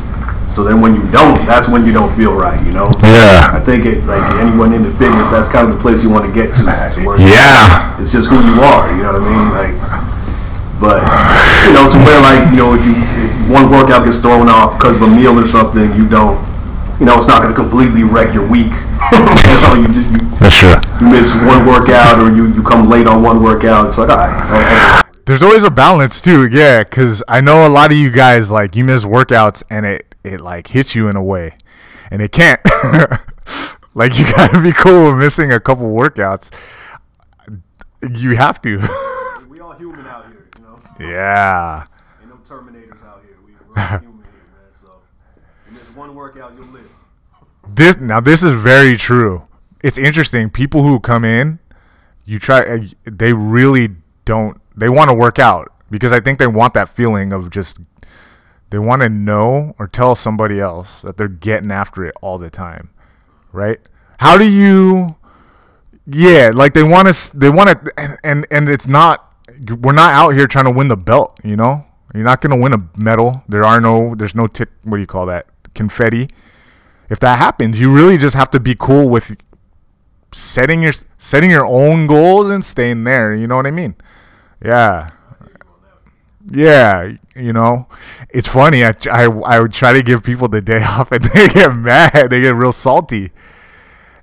So 0.48 0.64
then 0.64 0.82
when 0.82 0.94
you 0.96 1.02
don't, 1.12 1.46
that's 1.46 1.68
when 1.68 1.86
you 1.86 1.92
don't 1.94 2.14
feel 2.16 2.36
right. 2.36 2.60
You 2.66 2.74
know. 2.74 2.92
Yeah. 3.04 3.52
I 3.54 3.60
think 3.60 3.86
it 3.86 4.04
like 4.06 4.24
anyone 4.40 4.74
into 4.74 4.92
fitness, 4.92 5.30
that's 5.30 5.48
kind 5.48 5.68
of 5.68 5.76
the 5.76 5.82
place 5.82 6.04
you 6.04 6.10
want 6.10 6.26
to 6.26 6.34
get 6.34 6.54
to. 6.56 6.64
to 6.64 7.02
Yeah. 7.20 8.00
It's 8.00 8.12
just 8.12 8.30
who 8.30 8.38
you 8.38 8.62
are. 8.62 8.90
You 8.96 9.04
know 9.04 9.14
what 9.14 9.22
I 9.22 9.30
mean? 9.30 9.48
Like, 9.52 9.76
but 10.80 11.00
you 11.68 11.74
know, 11.74 11.90
to 11.90 11.98
where 12.02 12.22
like 12.22 12.50
you 12.52 12.58
know, 12.58 12.74
if 12.76 12.84
you 12.86 12.94
if 12.98 13.32
one 13.50 13.70
workout 13.70 14.06
gets 14.06 14.20
thrown 14.20 14.50
off 14.50 14.78
because 14.78 14.96
of 14.98 15.04
a 15.04 15.08
meal 15.08 15.40
or 15.40 15.48
something, 15.48 15.94
you 15.96 16.08
don't. 16.08 16.40
You 17.04 17.10
know, 17.10 17.18
it's 17.18 17.28
not 17.28 17.42
going 17.42 17.54
to 17.54 17.60
completely 17.60 18.04
wreck 18.04 18.34
your 18.34 18.48
week. 18.48 18.72
you 19.12 19.20
know, 19.20 19.76
you 19.76 19.88
just 19.92 20.10
you, 20.10 20.30
That's 20.40 20.58
true. 20.58 20.72
you 21.02 21.12
miss 21.12 21.36
one 21.36 21.68
workout 21.68 22.18
or 22.18 22.34
you, 22.34 22.48
you 22.54 22.64
come 22.64 22.88
late 22.88 23.08
on 23.08 23.22
one 23.22 23.44
workout. 23.44 23.88
It's 23.88 23.98
like, 23.98 24.08
all 24.08 24.16
right. 24.16 24.46
all 24.46 24.52
right. 24.54 25.04
There's 25.26 25.44
always 25.44 25.66
a 25.66 25.70
balance 25.70 26.22
too, 26.22 26.48
yeah. 26.48 26.82
Because 26.82 27.22
I 27.28 27.42
know 27.42 27.68
a 27.68 27.70
lot 27.70 27.92
of 27.92 27.98
you 27.98 28.10
guys 28.10 28.50
like 28.50 28.78
you 28.78 28.86
miss 28.86 29.04
workouts 29.04 29.64
and 29.70 29.86
it 29.86 30.16
it 30.24 30.40
like 30.40 30.68
hits 30.68 30.96
you 30.96 31.10
in 31.10 31.18
a 31.18 31.22
way, 31.22 31.58
and 32.10 32.22
it 32.22 32.32
can't. 32.32 32.62
like 33.94 34.18
you 34.18 34.24
gotta 34.24 34.62
be 34.62 34.72
cool 34.72 35.10
with 35.10 35.20
missing 35.20 35.52
a 35.52 35.60
couple 35.60 35.94
workouts. 35.94 36.52
You 38.18 38.38
have 38.38 38.62
to. 38.62 38.78
We 39.50 39.60
all 39.60 39.74
human 39.78 40.08
out 40.08 40.28
here, 40.28 40.48
you 40.58 40.64
know. 40.64 40.80
yeah. 41.02 41.86
Ain't 42.22 42.30
no 42.30 42.38
Terminators 42.38 43.06
out 43.06 43.22
here. 43.26 43.36
We, 43.46 43.52
we're 43.68 43.82
all 43.82 44.00
human 44.00 44.24
here, 44.24 44.46
man. 44.54 44.72
So 44.72 45.02
you 45.68 45.74
miss 45.74 45.90
one 45.98 46.16
workout, 46.16 46.54
you'll 46.56 46.68
live. 46.68 46.90
This 47.76 47.98
now 47.98 48.20
this 48.20 48.44
is 48.44 48.54
very 48.54 48.98
true. 48.98 49.48
It's 49.82 49.98
interesting. 49.98 50.50
People 50.50 50.84
who 50.84 51.00
come 51.00 51.26
in, 51.26 51.60
you 52.26 52.40
try. 52.40 52.60
uh, 52.62 52.84
They 53.06 53.34
really 53.34 53.90
don't. 54.26 54.60
They 54.76 54.90
want 54.90 55.10
to 55.10 55.14
work 55.14 55.40
out 55.40 55.72
because 55.90 56.12
I 56.12 56.20
think 56.20 56.40
they 56.40 56.48
want 56.48 56.74
that 56.74 56.90
feeling 56.90 57.34
of 57.34 57.50
just. 57.50 57.78
They 58.70 58.80
want 58.80 59.02
to 59.04 59.10
know 59.10 59.76
or 59.78 59.88
tell 59.88 60.16
somebody 60.16 60.60
else 60.60 61.04
that 61.04 61.16
they're 61.18 61.28
getting 61.28 61.72
after 61.72 62.04
it 62.06 62.16
all 62.22 62.40
the 62.40 62.50
time, 62.50 62.90
right? 63.52 63.80
How 64.20 64.38
do 64.38 64.50
you? 64.50 65.16
Yeah, 66.08 66.52
like 66.54 66.74
they 66.74 66.84
want 66.84 67.14
to. 67.14 67.38
They 67.38 67.50
want 67.50 67.70
to, 67.70 68.18
and, 68.24 68.46
and 68.52 68.70
it's 68.70 68.88
not. 68.88 69.32
We're 69.80 69.94
not 69.94 70.12
out 70.14 70.30
here 70.32 70.48
trying 70.48 70.66
to 70.66 70.72
win 70.72 70.88
the 70.88 70.98
belt. 70.98 71.40
You 71.44 71.56
know, 71.56 71.86
you're 72.14 72.24
not 72.24 72.42
gonna 72.42 72.58
win 72.58 72.74
a 72.74 72.90
medal. 72.98 73.44
There 73.48 73.64
are 73.64 73.80
no. 73.80 74.16
There's 74.16 74.36
no 74.36 74.48
tick. 74.48 74.70
What 74.84 74.98
do 74.98 75.02
you 75.02 75.08
call 75.08 75.26
that? 75.28 75.48
Confetti 75.76 76.30
if 77.10 77.20
that 77.20 77.38
happens, 77.38 77.80
you 77.80 77.94
really 77.94 78.18
just 78.18 78.36
have 78.36 78.50
to 78.52 78.60
be 78.60 78.76
cool 78.76 79.10
with 79.10 79.36
setting 80.32 80.82
your 80.82 80.94
setting 81.18 81.50
your 81.50 81.66
own 81.66 82.08
goals 82.08 82.50
and 82.50 82.64
staying 82.64 83.04
there. 83.04 83.34
You 83.34 83.48
know 83.48 83.56
what 83.56 83.68
I 83.68 83.72
mean? 83.72 83.96
Yeah. 84.64 85.12
Yeah, 86.52 87.14
you 87.38 87.54
know, 87.54 87.88
it's 88.30 88.50
funny. 88.50 88.84
I, 88.84 88.94
I, 89.10 89.24
I 89.24 89.60
would 89.62 89.72
try 89.72 89.94
to 89.94 90.04
give 90.04 90.24
people 90.24 90.50
the 90.50 90.62
day 90.62 90.84
off, 90.84 91.14
and 91.14 91.24
they 91.24 91.48
get 91.48 91.74
mad. 91.74 92.30
They 92.30 92.42
get 92.42 92.54
real 92.54 92.74
salty. 92.74 93.32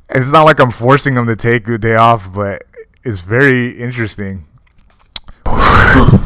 And 0.09 0.23
it's 0.23 0.31
not 0.31 0.43
like 0.43 0.61
I'm 0.61 0.71
forcing 0.71 1.15
them 1.15 1.27
to 1.27 1.37
take 1.37 1.65
the 1.65 1.79
day 1.79 1.95
off, 1.95 2.31
but 2.31 2.65
it's 3.05 3.21
very 3.21 3.79
interesting. 3.79 4.47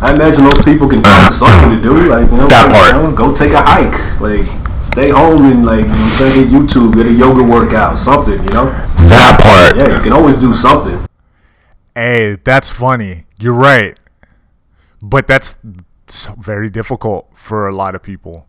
You 0.00 0.06
know, 0.06 0.12
I 0.12 0.14
imagine 0.14 0.44
those 0.44 0.64
people 0.64 0.88
can 0.88 1.02
find 1.02 1.32
something 1.32 1.76
to 1.76 1.82
do. 1.82 2.08
Like, 2.08 2.30
you 2.30 2.36
know, 2.38 2.48
That 2.48 2.70
go, 2.70 2.76
part. 2.76 2.96
you 2.96 3.02
know, 3.02 3.16
go 3.16 3.34
take 3.34 3.52
a 3.52 3.60
hike. 3.62 4.20
Like, 4.20 4.46
stay 4.84 5.10
home 5.10 5.44
and 5.50 5.64
like, 5.66 5.80
you 5.82 5.88
know, 5.88 5.94
what 5.94 6.00
I'm 6.00 6.16
saying, 6.16 6.50
get 6.50 6.52
YouTube, 6.52 6.94
get 6.94 7.06
a 7.06 7.12
yoga 7.12 7.42
workout, 7.42 7.98
something. 7.98 8.42
You 8.42 8.50
know. 8.52 8.66
That 9.08 9.38
part. 9.40 9.76
Yeah, 9.76 9.96
you 9.96 10.02
can 10.02 10.12
always 10.12 10.38
do 10.38 10.54
something. 10.54 11.06
Hey, 11.94 12.36
that's 12.42 12.70
funny. 12.70 13.24
You're 13.38 13.54
right. 13.54 13.98
But 15.02 15.26
that's 15.26 15.58
so 16.06 16.34
very 16.38 16.70
difficult 16.70 17.30
for 17.34 17.68
a 17.68 17.74
lot 17.74 17.94
of 17.94 18.02
people. 18.02 18.46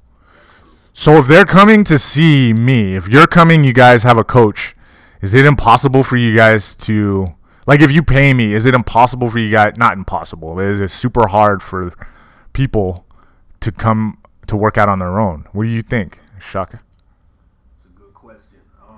So 0.93 1.17
if 1.17 1.27
they're 1.27 1.45
coming 1.45 1.83
to 1.85 1.97
see 1.97 2.53
me, 2.53 2.95
if 2.95 3.07
you're 3.07 3.27
coming, 3.27 3.63
you 3.63 3.73
guys 3.73 4.03
have 4.03 4.17
a 4.17 4.23
coach. 4.23 4.75
Is 5.21 5.33
it 5.33 5.45
impossible 5.45 6.03
for 6.03 6.17
you 6.17 6.35
guys 6.35 6.75
to 6.75 7.33
like 7.67 7.81
if 7.81 7.91
you 7.91 8.03
pay 8.03 8.33
me, 8.33 8.53
is 8.53 8.65
it 8.65 8.73
impossible 8.73 9.29
for 9.29 9.39
you 9.39 9.51
guys 9.51 9.73
not 9.77 9.93
impossible. 9.93 10.59
Is 10.59 10.79
it 10.79 10.91
super 10.91 11.27
hard 11.27 11.61
for 11.61 11.93
people 12.53 13.05
to 13.61 13.71
come 13.71 14.17
to 14.47 14.55
work 14.57 14.77
out 14.77 14.89
on 14.89 14.99
their 14.99 15.19
own? 15.19 15.45
What 15.51 15.63
do 15.63 15.69
you 15.69 15.81
think, 15.81 16.19
Shaka? 16.39 16.79
It's 17.77 17.85
a 17.85 17.89
good 17.89 18.13
question. 18.13 18.59
Um, 18.87 18.97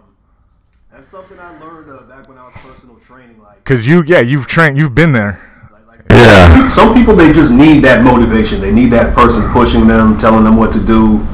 that's 0.92 1.08
something 1.08 1.40
I 1.40 1.58
learned 1.60 1.90
uh, 1.92 2.04
back 2.04 2.28
when 2.30 2.38
I 2.38 2.46
was 2.46 2.54
personal 2.56 2.96
training. 2.98 3.42
Like, 3.42 3.64
Cuz 3.66 3.88
you 3.88 4.04
yeah, 4.06 4.20
you've 4.22 4.48
trained, 4.48 4.78
you've 4.78 4.96
been 4.96 5.12
there. 5.12 5.40
like, 5.72 5.88
like 5.88 6.00
Yeah. 6.10 6.68
some 6.68 6.94
people 6.94 7.16
they 7.16 7.32
just 7.34 7.52
need 7.52 7.82
that 7.84 8.04
motivation. 8.04 8.62
They 8.62 8.74
need 8.74 8.88
that 8.92 9.14
person 9.16 9.50
pushing 9.52 9.88
them, 9.88 10.18
telling 10.18 10.44
them 10.44 10.56
what 10.58 10.72
to 10.74 10.80
do, 10.80 11.26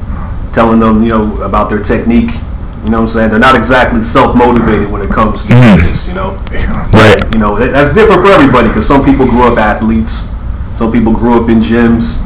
telling 0.52 0.80
them 0.80 1.02
you 1.02 1.10
know 1.10 1.40
about 1.42 1.70
their 1.70 1.80
technique. 1.82 2.30
You 2.84 2.90
know 2.90 2.98
what 2.98 3.02
I'm 3.02 3.08
saying? 3.08 3.30
They're 3.30 3.38
not 3.38 3.56
exactly 3.56 4.00
self 4.02 4.34
motivated 4.36 4.90
when 4.90 5.02
it 5.02 5.10
comes 5.10 5.42
to 5.46 5.48
fitness. 5.48 6.08
You 6.08 6.14
know, 6.14 6.30
Right. 6.92 7.22
you 7.32 7.38
know 7.38 7.56
that's 7.58 7.94
different 7.94 8.22
for 8.22 8.28
everybody 8.32 8.68
because 8.68 8.86
some 8.86 9.04
people 9.04 9.26
grew 9.26 9.44
up 9.44 9.58
athletes, 9.58 10.30
some 10.72 10.90
people 10.90 11.12
grew 11.12 11.42
up 11.42 11.48
in 11.50 11.60
gyms, 11.60 12.18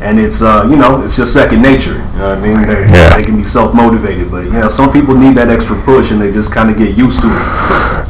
and 0.00 0.18
it's 0.20 0.40
uh, 0.40 0.66
you 0.70 0.76
know 0.76 1.02
it's 1.02 1.16
just 1.16 1.32
second 1.32 1.62
nature. 1.62 1.94
You 1.94 2.18
know 2.18 2.28
what 2.30 2.38
I 2.38 2.40
mean? 2.40 2.62
They, 2.66 2.80
Yeah. 2.88 3.16
they 3.16 3.24
can 3.24 3.36
be 3.36 3.42
self 3.42 3.74
motivated, 3.74 4.30
but 4.30 4.44
you 4.44 4.52
know 4.52 4.68
some 4.68 4.92
people 4.92 5.14
need 5.16 5.34
that 5.36 5.48
extra 5.48 5.74
push 5.82 6.10
and 6.12 6.20
they 6.20 6.30
just 6.32 6.52
kind 6.52 6.70
of 6.70 6.78
get 6.78 6.96
used 6.96 7.20
to 7.22 7.26
it. 7.26 7.32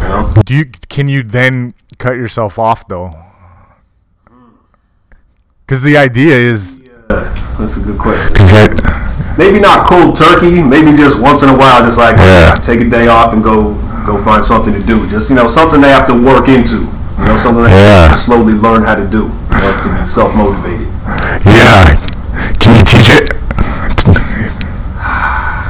You 0.03 0.09
know? 0.09 0.35
Do 0.45 0.55
you 0.55 0.67
can 0.91 1.09
you 1.09 1.23
then 1.23 1.73
cut 1.99 2.17
yourself 2.17 2.59
off 2.59 2.87
though? 2.87 3.15
Because 5.67 5.83
the 5.83 5.97
idea 5.97 6.37
is 6.37 6.81
Yeah, 6.81 7.57
that's 7.59 7.77
a 7.77 7.81
good 7.81 7.99
question. 7.99 8.35
Maybe 9.39 9.61
not 9.61 9.87
cold 9.87 10.17
turkey. 10.17 10.61
Maybe 10.63 10.93
just 10.97 11.19
once 11.19 11.43
in 11.43 11.49
a 11.49 11.57
while, 11.57 11.81
just 11.87 11.97
like 11.99 12.17
Yeah. 12.17 12.57
take 12.63 12.81
a 12.81 12.89
day 12.91 13.07
off 13.09 13.33
and 13.33 13.43
go 13.43 13.75
go 14.05 14.19
find 14.25 14.45
something 14.45 14.73
to 14.75 14.81
do. 14.85 15.07
Just 15.09 15.31
you 15.31 15.37
know, 15.37 15.47
something 15.47 15.81
they 15.81 15.91
have 15.91 16.07
to 16.09 16.15
work 16.15 16.49
into. 16.49 16.77
You 17.19 17.25
know, 17.25 17.37
something 17.37 17.63
they 17.65 17.71
Yeah. 17.71 18.03
have 18.09 18.13
to 18.13 18.17
slowly 18.19 18.53
learn 18.55 18.83
how 18.83 18.95
to 18.95 19.05
do. 19.07 19.31
You 19.53 19.59
know, 19.59 19.73
to 19.83 19.89
be 20.01 20.07
self 20.07 20.35
motivated. 20.35 20.89
yeah. 21.45 21.97
Can 22.61 22.77
you 22.77 22.83
teach 22.85 23.09
it? 23.11 23.31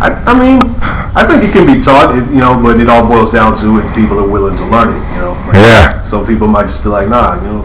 I, 0.00 0.10
I 0.30 0.38
mean, 0.38 0.62
I 1.18 1.26
think 1.26 1.42
it 1.42 1.50
can 1.52 1.66
be 1.66 1.80
taught. 1.82 2.16
If, 2.16 2.28
you 2.30 2.38
know, 2.38 2.60
but 2.62 2.78
it 2.80 2.88
all 2.88 3.06
boils 3.08 3.32
down 3.32 3.56
to 3.58 3.78
if 3.80 3.94
people 3.96 4.18
are 4.20 4.28
willing 4.28 4.56
to 4.56 4.64
learn 4.66 4.94
it. 4.94 5.02
You 5.14 5.20
know, 5.22 5.32
Like, 5.48 5.54
Yeah. 5.56 6.02
some 6.02 6.24
people 6.24 6.46
might 6.46 6.66
just 6.68 6.82
be 6.84 6.88
like, 6.88 7.08
nah, 7.08 7.34
you 7.34 7.48
know, 7.50 7.62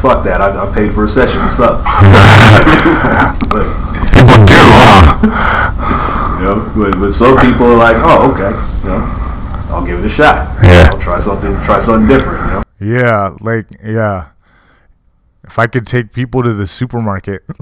fuck 0.00 0.24
that. 0.24 0.40
I, 0.40 0.56
I 0.64 0.72
paid 0.74 0.94
for 0.94 1.04
a 1.04 1.08
session. 1.08 1.40
What's 1.42 1.60
up? 1.68 1.84
but 3.50 3.66
People 3.66 3.68
do, 3.68 3.68
huh? 3.68 3.83
You 6.34 6.50
know, 6.50 6.72
but, 6.76 6.98
but 6.98 7.12
some 7.12 7.38
people 7.38 7.66
are 7.66 7.78
like, 7.78 7.96
oh, 8.00 8.32
okay, 8.32 8.50
you 8.82 8.88
know, 8.90 9.00
I'll 9.70 9.86
give 9.86 10.00
it 10.00 10.04
a 10.04 10.08
shot. 10.08 10.62
Yeah. 10.62 10.90
I'll 10.92 10.98
try 11.00 11.18
something, 11.18 11.54
try 11.62 11.80
something 11.80 12.08
different. 12.08 12.64
You 12.80 12.90
know, 12.90 13.00
Yeah, 13.00 13.36
like 13.40 13.66
yeah. 13.82 14.30
If 15.44 15.58
I 15.58 15.68
could 15.68 15.86
take 15.86 16.12
people 16.12 16.42
to 16.42 16.52
the 16.52 16.66
supermarket, 16.66 17.44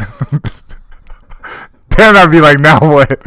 then 1.97 2.17
I'd 2.17 2.31
be 2.31 2.41
like, 2.41 2.59
now 2.59 2.81
what? 2.81 3.21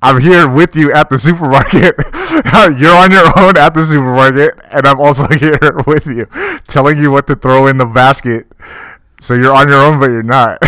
I'm 0.00 0.20
here 0.20 0.48
with 0.48 0.74
you 0.74 0.92
at 0.92 1.10
the 1.10 1.18
supermarket. 1.18 1.94
You're 2.80 2.96
on 2.96 3.10
your 3.10 3.26
own 3.38 3.58
at 3.58 3.74
the 3.74 3.84
supermarket, 3.84 4.54
and 4.70 4.86
I'm 4.86 5.00
also 5.00 5.28
here 5.28 5.58
with 5.86 6.06
you, 6.06 6.26
telling 6.68 6.98
you 6.98 7.10
what 7.10 7.26
to 7.26 7.36
throw 7.36 7.66
in 7.66 7.76
the 7.76 7.86
basket. 7.86 8.46
So 9.20 9.34
you're 9.34 9.54
on 9.54 9.68
your 9.68 9.82
own, 9.82 9.98
but 9.98 10.10
you're 10.10 10.22
not. 10.22 10.58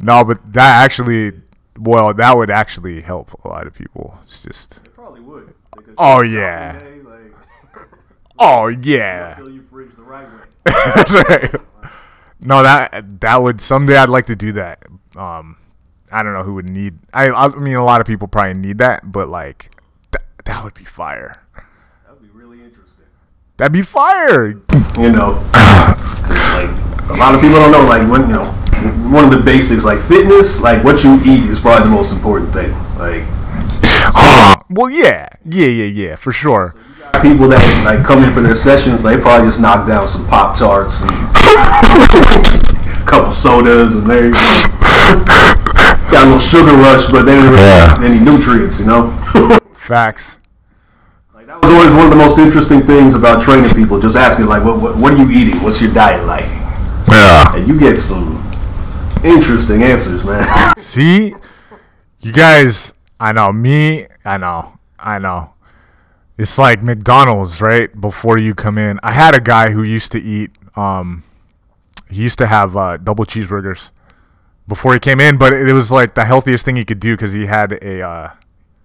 No, 0.00 0.24
but 0.24 0.52
that 0.52 0.82
actually, 0.84 1.32
well, 1.78 2.12
that 2.14 2.36
would 2.36 2.50
actually 2.50 3.00
help 3.00 3.32
a 3.44 3.48
lot 3.48 3.66
of 3.66 3.74
people. 3.74 4.18
It's 4.24 4.42
just, 4.42 4.80
it 4.84 4.94
probably 4.94 5.20
would. 5.20 5.54
Oh, 5.96 6.20
yeah. 6.20 6.78
day, 6.78 7.00
like, 7.00 7.32
Oh 8.38 8.68
yeah. 8.82 9.36
Fill 9.36 9.50
your 9.50 9.64
fridge 9.64 9.94
the 9.96 10.02
right 10.02 10.24
way. 10.24 10.40
That's 10.64 11.12
right. 11.12 11.54
No, 12.40 12.62
that 12.62 13.20
that 13.20 13.42
would 13.42 13.60
someday 13.60 13.96
I'd 13.96 14.08
like 14.08 14.26
to 14.26 14.36
do 14.36 14.52
that. 14.52 14.84
Um, 15.16 15.56
I 16.12 16.22
don't 16.22 16.34
know 16.34 16.44
who 16.44 16.54
would 16.54 16.68
need. 16.68 16.98
I 17.12 17.30
I 17.30 17.48
mean, 17.56 17.74
a 17.74 17.84
lot 17.84 18.00
of 18.00 18.06
people 18.06 18.28
probably 18.28 18.54
need 18.54 18.78
that, 18.78 19.10
but 19.10 19.28
like, 19.28 19.74
th- 20.12 20.24
that 20.44 20.62
would 20.62 20.74
be 20.74 20.84
fire. 20.84 21.42
That 21.56 22.12
would 22.12 22.22
be 22.22 22.28
really 22.28 22.62
interesting. 22.62 23.06
That'd 23.56 23.72
be 23.72 23.82
fire. 23.82 24.50
You 24.50 25.10
know, 25.10 25.42
like 25.52 26.70
a 27.10 27.16
lot 27.18 27.34
of 27.34 27.40
people 27.40 27.56
don't 27.56 27.72
know. 27.72 27.84
Like 27.84 28.08
when 28.08 28.22
you 28.22 28.34
know, 28.34 28.54
one 29.12 29.24
of 29.24 29.30
the 29.30 29.42
basics, 29.44 29.84
like 29.84 30.00
fitness, 30.00 30.60
like 30.62 30.82
what 30.84 31.02
you 31.04 31.16
eat 31.24 31.44
is 31.44 31.58
probably 31.58 31.84
the 31.88 31.94
most 31.94 32.12
important 32.12 32.52
thing. 32.52 32.72
Like 32.98 33.24
Well, 34.70 34.90
yeah, 34.90 35.28
yeah, 35.44 35.66
yeah, 35.66 35.84
yeah, 35.84 36.16
for 36.16 36.32
sure. 36.32 36.74
people 37.22 37.48
that 37.48 37.62
like 37.84 38.04
come 38.06 38.22
in 38.24 38.32
for 38.32 38.40
their 38.40 38.54
sessions, 38.54 39.02
they 39.02 39.16
probably 39.18 39.48
just 39.48 39.60
knock 39.60 39.86
down 39.86 40.06
some 40.08 40.26
pop 40.28 40.56
tarts 40.56 41.02
and 41.02 41.10
a 41.10 43.04
couple 43.08 43.30
sodas, 43.30 43.94
and 43.96 44.06
they 44.06 44.30
got 46.10 46.24
a 46.24 46.30
little 46.30 46.38
sugar 46.38 46.72
rush, 46.78 47.06
but 47.10 47.22
they 47.22 47.34
didn't 47.34 47.50
really 47.50 47.62
Yeah. 47.62 47.96
get 47.98 48.10
any 48.10 48.20
nutrients. 48.20 48.78
You 48.80 48.86
know. 48.86 49.10
Facts. 49.74 50.38
Like 51.34 51.46
that 51.46 51.60
was 51.62 51.70
always 51.70 51.92
one 51.92 52.04
of 52.04 52.10
the 52.10 52.16
most 52.16 52.38
interesting 52.38 52.82
things 52.82 53.14
about 53.14 53.42
training 53.42 53.72
people. 53.74 53.98
Just 54.00 54.16
asking 54.16 54.46
like, 54.46 54.64
what, 54.64 54.80
what, 54.82 54.96
what 54.98 55.14
are 55.14 55.16
you 55.16 55.30
eating? 55.30 55.56
What's 55.62 55.80
your 55.80 55.92
diet 55.92 56.26
like? 56.26 56.44
Yeah. 57.08 57.56
And 57.56 57.66
you 57.66 57.78
get 57.80 57.96
some 57.96 58.27
interesting 59.24 59.82
answers, 59.82 60.24
man. 60.24 60.74
See, 60.78 61.34
you 62.20 62.32
guys. 62.32 62.94
I 63.20 63.32
know 63.32 63.52
me. 63.52 64.06
I 64.24 64.36
know. 64.36 64.78
I 64.98 65.18
know. 65.18 65.54
It's 66.36 66.56
like 66.56 66.82
McDonald's, 66.82 67.60
right? 67.60 68.00
Before 68.00 68.38
you 68.38 68.54
come 68.54 68.78
in, 68.78 69.00
I 69.02 69.12
had 69.12 69.34
a 69.34 69.40
guy 69.40 69.70
who 69.70 69.82
used 69.82 70.12
to 70.12 70.20
eat. 70.20 70.52
Um, 70.76 71.24
he 72.08 72.22
used 72.22 72.38
to 72.38 72.46
have 72.46 72.76
uh, 72.76 72.96
double 72.96 73.24
cheeseburgers 73.24 73.90
before 74.68 74.92
he 74.92 75.00
came 75.00 75.20
in, 75.20 75.36
but 75.36 75.52
it 75.52 75.72
was 75.72 75.90
like 75.90 76.14
the 76.14 76.24
healthiest 76.24 76.64
thing 76.64 76.76
he 76.76 76.84
could 76.84 77.00
do 77.00 77.16
because 77.16 77.32
he 77.32 77.46
had 77.46 77.72
a 77.72 78.02
uh, 78.02 78.30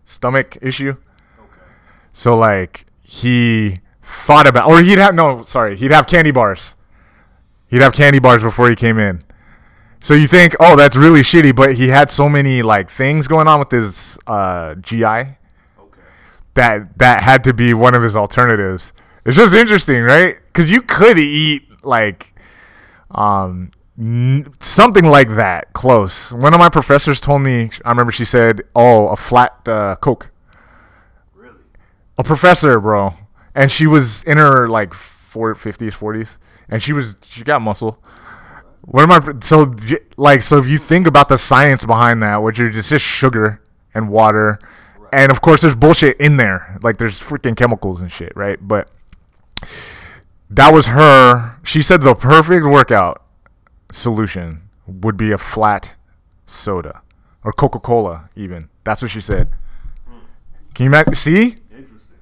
stomach 0.05 0.57
issue. 0.61 0.95
Okay. 1.37 1.65
So 2.11 2.35
like 2.35 2.85
he 3.01 3.81
thought 4.01 4.47
about, 4.47 4.67
or 4.67 4.81
he'd 4.81 4.97
have 4.97 5.13
no, 5.13 5.43
sorry, 5.43 5.75
he'd 5.75 5.91
have 5.91 6.07
candy 6.07 6.31
bars. 6.31 6.75
He'd 7.67 7.81
have 7.81 7.93
candy 7.93 8.19
bars 8.19 8.43
before 8.43 8.69
he 8.69 8.75
came 8.75 8.97
in. 8.97 9.23
So 10.03 10.15
you 10.15 10.27
think, 10.27 10.53
oh, 10.60 10.75
that's 10.75 10.98
really 10.98 11.22
shitty, 11.22 11.55
but 11.55 11.75
he 11.75 11.88
had 11.88 12.10
so 12.10 12.27
many 12.27 12.62
like 12.62 12.89
things 12.89 13.25
going 13.25 13.48
on 13.48 13.60
with 13.60 13.72
his 13.72 14.19
uh, 14.27 14.75
GI 14.75 15.38
that 16.55 16.98
that 16.98 17.22
had 17.22 17.41
to 17.45 17.53
be 17.53 17.74
one 17.74 17.95
of 17.95 18.03
his 18.03 18.13
alternatives. 18.13 18.91
It's 19.24 19.38
just 19.38 19.53
interesting, 19.53 20.03
right? 20.03 20.36
Because 20.48 20.69
you 20.69 20.81
could 20.81 21.17
eat 21.17 21.69
like 21.86 22.36
um 23.12 23.72
n- 23.98 24.51
something 24.60 25.05
like 25.05 25.29
that 25.38 25.72
close. 25.72 26.33
One 26.33 26.53
of 26.53 26.60
my 26.60 26.67
professors 26.67 27.22
told 27.22 27.41
me. 27.41 27.69
I 27.86 27.89
remember 27.89 28.12
she 28.12 28.25
said, 28.25 28.63
"Oh, 28.75 29.07
a 29.07 29.15
flat 29.15 29.65
uh, 29.69 29.95
Coke." 29.95 30.31
Really? 31.33 31.60
a 32.17 32.25
professor, 32.25 32.77
bro, 32.77 33.13
and 33.55 33.72
she 33.72 33.88
was 33.88 34.22
in 34.25 34.38
her 34.38 34.67
like 34.67 34.93
four, 34.93 35.55
50s, 35.55 35.93
40s, 35.93 36.36
and 36.67 36.83
she 36.83 36.91
was 36.91 37.15
she 37.22 37.45
got 37.45 37.62
muscle. 37.62 38.03
One 38.85 39.09
am 39.09 39.11
I? 39.11 39.39
so 39.41 39.73
like 40.17 40.41
so 40.41 40.57
if 40.57 40.67
you 40.67 40.77
think 40.77 41.07
about 41.07 41.29
the 41.29 41.37
science 41.37 41.85
behind 41.85 42.21
that, 42.21 42.43
which 42.43 42.59
is 42.59 42.75
just, 42.75 42.89
just 42.89 43.05
sugar 43.05 43.61
and 43.93 44.09
water, 44.09 44.59
and 45.11 45.31
of 45.31 45.41
course 45.41 45.61
there's 45.61 45.75
bullshit 45.75 46.19
in 46.19 46.37
there, 46.37 46.77
like 46.83 46.97
there's 46.97 47.19
freaking 47.19 47.55
chemicals 47.55 48.01
and 48.01 48.11
shit, 48.11 48.33
right? 48.35 48.57
But 48.61 48.89
that 50.49 50.73
was 50.73 50.87
her. 50.87 51.57
She 51.63 51.81
said 51.81 52.01
the 52.01 52.13
perfect 52.13 52.65
workout 52.65 53.23
solution 53.91 54.69
would 54.86 55.15
be 55.17 55.31
a 55.31 55.38
flat 55.38 55.95
soda 56.45 57.01
or 57.43 57.51
Coca 57.53 57.79
Cola, 57.79 58.29
even. 58.36 58.69
That's 58.84 59.01
what 59.01 59.12
she 59.12 59.21
said. 59.21 59.49
Hmm. 60.08 60.19
Can 60.73 60.86
you 60.86 60.89
imagine? 60.89 61.15
See? 61.15 61.55
Interesting. 61.71 62.17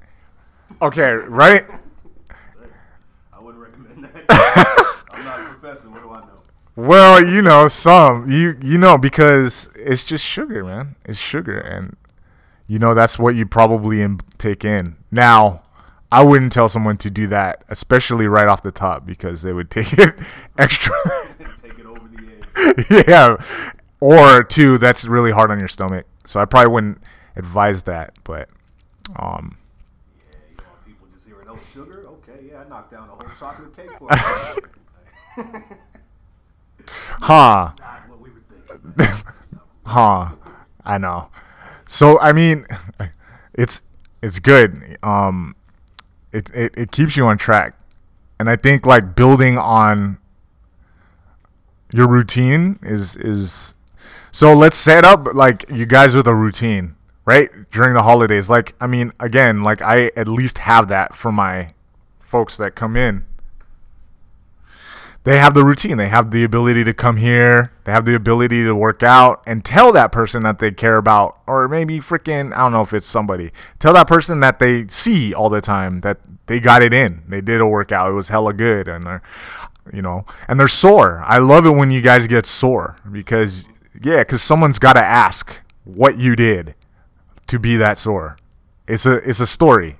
Okay, 0.81 1.11
right? 1.11 1.65
I 3.33 3.39
wouldn't 3.39 3.63
recommend 3.63 4.03
that. 4.05 4.25
I'm 5.11 5.25
not 5.25 5.39
a 5.39 5.43
professor. 5.55 5.89
What 5.89 6.01
do 6.01 6.09
I 6.09 6.19
know? 6.21 6.43
Well, 6.75 7.25
you 7.25 7.41
know, 7.41 7.67
some 7.67 8.31
you 8.31 8.57
you 8.61 8.77
know 8.77 8.97
because 8.97 9.69
it's 9.75 10.03
just 10.03 10.25
sugar, 10.25 10.63
man. 10.63 10.95
It's 11.05 11.19
sugar, 11.19 11.59
and 11.59 11.97
you 12.67 12.79
know 12.79 12.93
that's 12.93 13.19
what 13.19 13.35
you 13.35 13.45
probably 13.45 14.01
in, 14.01 14.19
take 14.37 14.63
in. 14.63 14.95
Now, 15.11 15.63
I 16.11 16.23
wouldn't 16.23 16.53
tell 16.53 16.69
someone 16.69 16.97
to 16.97 17.09
do 17.09 17.27
that, 17.27 17.63
especially 17.69 18.25
right 18.27 18.47
off 18.47 18.63
the 18.63 18.71
top, 18.71 19.05
because 19.05 19.41
they 19.41 19.51
would 19.53 19.69
take 19.71 19.93
it 19.93 20.15
extra. 20.57 20.95
Take 21.61 21.77
it 21.77 21.85
over 21.85 22.07
the 22.07 22.87
edge. 22.89 23.05
yeah, 23.07 23.35
or 23.99 24.43
two, 24.43 24.77
that's 24.77 25.05
really 25.05 25.31
hard 25.31 25.51
on 25.51 25.59
your 25.59 25.67
stomach. 25.67 26.05
So 26.25 26.39
I 26.39 26.45
probably 26.45 26.71
wouldn't 26.71 27.01
advise 27.35 27.83
that. 27.83 28.13
But 28.23 28.49
um, 29.17 29.57
Yeah, 30.31 30.37
you 30.49 30.57
know, 30.57 30.63
people 30.85 31.07
just 31.13 31.27
hearing 31.27 31.47
no 31.47 31.57
sugar. 31.73 32.03
Okay, 32.07 32.45
yeah, 32.49 32.63
I 32.65 32.69
knocked 32.69 32.91
down 32.91 33.09
a 33.09 33.11
whole 33.11 33.35
chocolate 33.37 33.75
cake 33.75 33.91
for 33.97 34.07
it. 36.91 37.15
huh. 37.21 37.71
Not 37.79 38.09
what 38.09 38.21
we 38.21 38.29
were 38.29 38.95
thinking. 38.95 39.23
Huh. 39.85 40.29
I 40.85 40.97
know. 40.97 41.29
So 41.87 42.19
I 42.19 42.31
mean, 42.31 42.65
it's 43.53 43.81
it's 44.21 44.39
good. 44.39 44.97
Um, 45.03 45.55
it, 46.31 46.49
it 46.53 46.73
it 46.77 46.91
keeps 46.91 47.17
you 47.17 47.25
on 47.25 47.37
track, 47.37 47.75
and 48.39 48.49
I 48.49 48.55
think 48.55 48.85
like 48.85 49.15
building 49.15 49.57
on 49.57 50.17
your 51.93 52.07
routine 52.07 52.79
is 52.81 53.15
is. 53.17 53.75
So 54.31 54.53
let's 54.53 54.77
set 54.77 55.03
up 55.03 55.33
like 55.33 55.65
you 55.69 55.85
guys 55.85 56.15
with 56.15 56.25
a 56.25 56.33
routine, 56.33 56.95
right? 57.25 57.49
During 57.71 57.93
the 57.93 58.03
holidays, 58.03 58.49
like 58.49 58.73
I 58.79 58.87
mean, 58.87 59.11
again, 59.19 59.61
like 59.61 59.81
I 59.81 60.11
at 60.15 60.27
least 60.27 60.59
have 60.59 60.87
that 60.87 61.15
for 61.15 61.31
my 61.31 61.73
folks 62.19 62.55
that 62.57 62.75
come 62.75 62.95
in 62.95 63.25
they 65.23 65.37
have 65.37 65.53
the 65.53 65.63
routine. 65.63 65.97
They 65.97 66.07
have 66.07 66.31
the 66.31 66.43
ability 66.43 66.83
to 66.83 66.93
come 66.93 67.17
here. 67.17 67.71
They 67.83 67.91
have 67.91 68.05
the 68.05 68.15
ability 68.15 68.63
to 68.63 68.73
work 68.73 69.03
out 69.03 69.43
and 69.45 69.63
tell 69.63 69.91
that 69.91 70.11
person 70.11 70.41
that 70.43 70.57
they 70.57 70.71
care 70.71 70.97
about, 70.97 71.37
or 71.45 71.67
maybe 71.67 71.99
freaking, 71.99 72.53
I 72.53 72.57
don't 72.57 72.71
know 72.71 72.81
if 72.81 72.93
it's 72.93 73.05
somebody. 73.05 73.51
Tell 73.77 73.93
that 73.93 74.07
person 74.07 74.39
that 74.39 74.57
they 74.57 74.87
see 74.87 75.33
all 75.33 75.49
the 75.49 75.61
time 75.61 76.01
that 76.01 76.17
they 76.47 76.59
got 76.59 76.81
it 76.81 76.93
in. 76.93 77.21
They 77.27 77.39
did 77.39 77.61
a 77.61 77.67
workout. 77.67 78.09
It 78.09 78.13
was 78.13 78.29
hella 78.29 78.53
good. 78.53 78.87
And 78.87 79.05
they're, 79.05 79.21
you 79.93 80.01
know, 80.01 80.25
and 80.47 80.59
they're 80.59 80.67
sore. 80.67 81.23
I 81.25 81.37
love 81.37 81.67
it 81.67 81.71
when 81.71 81.91
you 81.91 82.01
guys 82.01 82.25
get 82.25 82.47
sore 82.47 82.97
because, 83.11 83.67
yeah, 84.03 84.19
because 84.19 84.41
someone's 84.41 84.79
got 84.79 84.93
to 84.93 85.05
ask 85.05 85.61
what 85.83 86.17
you 86.17 86.35
did 86.35 86.73
to 87.45 87.59
be 87.59 87.77
that 87.77 87.99
sore. 87.99 88.37
It's 88.87 89.05
a, 89.05 89.17
it's 89.17 89.39
a 89.39 89.47
story. 89.47 89.99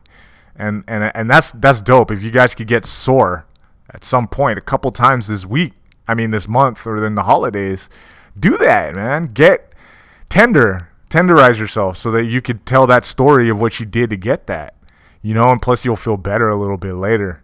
And, 0.56 0.84
and, 0.88 1.12
and 1.16 1.30
that's, 1.30 1.52
that's 1.52 1.82
dope. 1.82 2.10
If 2.10 2.24
you 2.24 2.32
guys 2.32 2.56
could 2.56 2.68
get 2.68 2.86
sore 2.86 3.46
at 3.94 4.04
some 4.04 4.28
point 4.28 4.58
a 4.58 4.62
couple 4.62 4.92
times 4.92 5.28
this 5.28 5.46
week 5.46 5.74
i 6.08 6.14
mean 6.14 6.32
this 6.32 6.48
month 6.48 6.86
or 6.88 7.06
in 7.06 7.16
the 7.16 7.24
holidays 7.24 7.90
do 8.40 8.58
that 8.58 8.96
man. 8.96 9.26
Get 9.26 9.74
tender 10.30 10.90
tenderize 11.10 11.60
yourself 11.60 11.98
so 11.98 12.10
that 12.12 12.24
you 12.24 12.42
could 12.42 12.66
tell 12.66 12.88
that 12.88 13.04
story 13.04 13.50
of 13.50 13.60
what 13.60 13.80
you 13.82 13.86
did 13.86 14.10
to 14.10 14.16
get 14.16 14.48
that 14.48 14.76
you 15.22 15.34
know 15.34 15.50
and 15.50 15.62
plus 15.62 15.84
you'll 15.84 15.98
feel 15.98 16.18
better 16.18 16.50
a 16.50 16.56
little 16.56 16.78
bit 16.78 16.94
later 16.94 17.44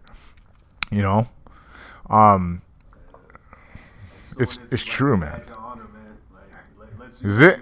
you 0.90 1.02
know? 1.02 1.28
Um 2.08 2.62
it's 4.38 4.58
it's 4.70 4.84
true 4.84 5.16
man. 5.16 5.42
Is 7.22 7.40
it? 7.40 7.58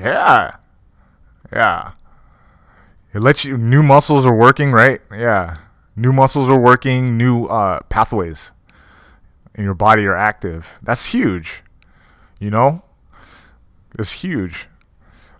Yeah. 0.00 0.56
Yeah. 1.52 1.92
It 3.14 3.20
lets 3.20 3.44
you 3.44 3.56
new 3.56 3.82
muscles 3.82 4.26
are 4.26 4.34
working 4.34 4.72
right? 4.72 5.00
Yeah 5.10 5.56
new 6.00 6.12
muscles 6.12 6.48
are 6.48 6.58
working 6.58 7.16
new 7.16 7.44
uh, 7.46 7.80
pathways 7.88 8.52
in 9.54 9.64
your 9.64 9.74
body 9.74 10.06
are 10.06 10.16
active 10.16 10.78
that's 10.82 11.12
huge 11.12 11.62
you 12.38 12.50
know 12.50 12.82
it's 13.98 14.22
huge 14.22 14.68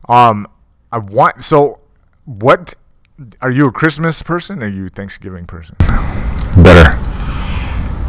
um 0.09 0.46
i 0.92 0.99
want 0.99 1.42
so 1.42 1.81
what 2.25 2.75
are 3.40 3.51
you 3.51 3.66
a 3.66 3.73
christmas 3.73 4.23
person 4.23 4.62
or 4.62 4.66
are 4.66 4.68
you 4.68 4.87
a 4.87 4.88
thanksgiving 4.90 5.46
person 5.46 5.75
better 6.62 6.99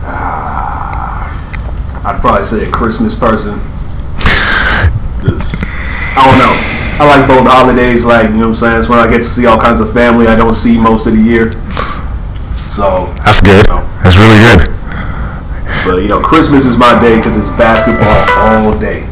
I'd 2.03 2.19
probably 2.19 2.43
say 2.43 2.67
a 2.67 2.71
Christmas 2.71 3.13
person. 3.13 3.59
Just, 5.21 5.61
I 6.17 6.25
don't 6.25 6.39
know. 6.41 6.57
I 6.97 7.05
like 7.05 7.27
both 7.27 7.45
holidays. 7.47 8.03
Like 8.03 8.29
you 8.29 8.37
know 8.37 8.39
what 8.39 8.47
I'm 8.47 8.55
saying. 8.55 8.79
It's 8.79 8.89
when 8.89 8.97
I 8.97 9.07
get 9.07 9.19
to 9.19 9.23
see 9.23 9.45
all 9.45 9.61
kinds 9.61 9.79
of 9.79 9.93
family 9.93 10.25
I 10.25 10.35
don't 10.35 10.55
see 10.55 10.79
most 10.81 11.05
of 11.05 11.13
the 11.13 11.21
year. 11.21 11.51
So, 12.71 13.11
that's 13.23 13.41
good 13.41 13.65
that's 13.67 14.17
really 14.17 14.39
good 14.39 14.81
but 15.85 15.97
you 15.97 16.07
know, 16.07 16.21
Christmas 16.21 16.65
is 16.65 16.77
my 16.77 16.99
day 17.01 17.17
because 17.17 17.35
it's 17.35 17.49
basketball 17.57 18.07
all 18.37 18.79
day. 18.79 19.01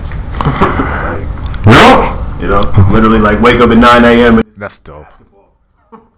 like, 0.46 1.66
well 1.66 2.20
you 2.40 2.48
know, 2.48 2.62
literally 2.92 3.20
like 3.20 3.42
wake 3.42 3.60
up 3.60 3.70
at 3.72 3.78
9 3.78 4.06
a.m. 4.06 4.38
and 4.40 4.56
that's 4.56 4.80
dope 4.80 5.08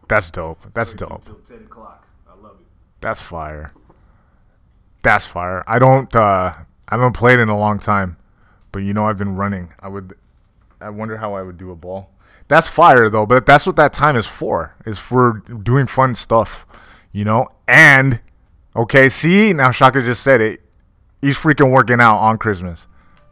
That's 0.08 0.30
dope. 0.30 0.60
That's 0.74 0.94
dope. 0.94 1.26
Until 1.26 1.36
ten 1.48 1.66
o'clock. 1.66 2.06
I 2.30 2.36
love 2.36 2.58
it. 2.60 2.68
That's 3.00 3.22
fire. 3.22 3.74
That's 5.04 5.26
fire. 5.26 5.64
I 5.68 5.80
don't. 5.80 6.14
uh 6.16 6.54
I 6.90 6.96
haven't 6.96 7.14
played 7.14 7.40
in 7.40 7.48
a 7.48 7.58
long 7.58 7.80
time, 7.80 8.18
but 8.74 8.80
you 8.80 8.94
know 8.94 9.06
I've 9.06 9.18
been 9.18 9.36
running. 9.36 9.74
I 9.80 9.88
would. 9.88 10.14
I 10.82 10.90
wonder 10.90 11.18
how 11.18 11.34
I 11.34 11.44
would 11.44 11.58
do 11.58 11.72
a 11.72 11.76
ball. 11.76 12.10
That's 12.50 12.68
fire 12.68 13.10
though. 13.10 13.26
But 13.26 13.46
that's 13.46 13.66
what 13.66 13.78
that 13.78 13.94
time 13.94 14.18
is 14.18 14.28
for. 14.28 14.76
Is 14.86 15.00
for 15.00 15.42
doing 15.64 15.88
fun 15.88 16.14
stuff. 16.14 16.66
You 17.12 17.26
know. 17.26 17.48
And 17.68 18.22
okay, 18.76 19.10
see 19.10 19.54
now 19.54 19.72
Shaka 19.72 20.02
just 20.02 20.24
said 20.24 20.42
it. 20.42 20.62
He's 21.22 21.38
freaking 21.38 21.72
working 21.72 22.00
out 22.00 22.18
on 22.18 22.38
Christmas. 22.38 22.88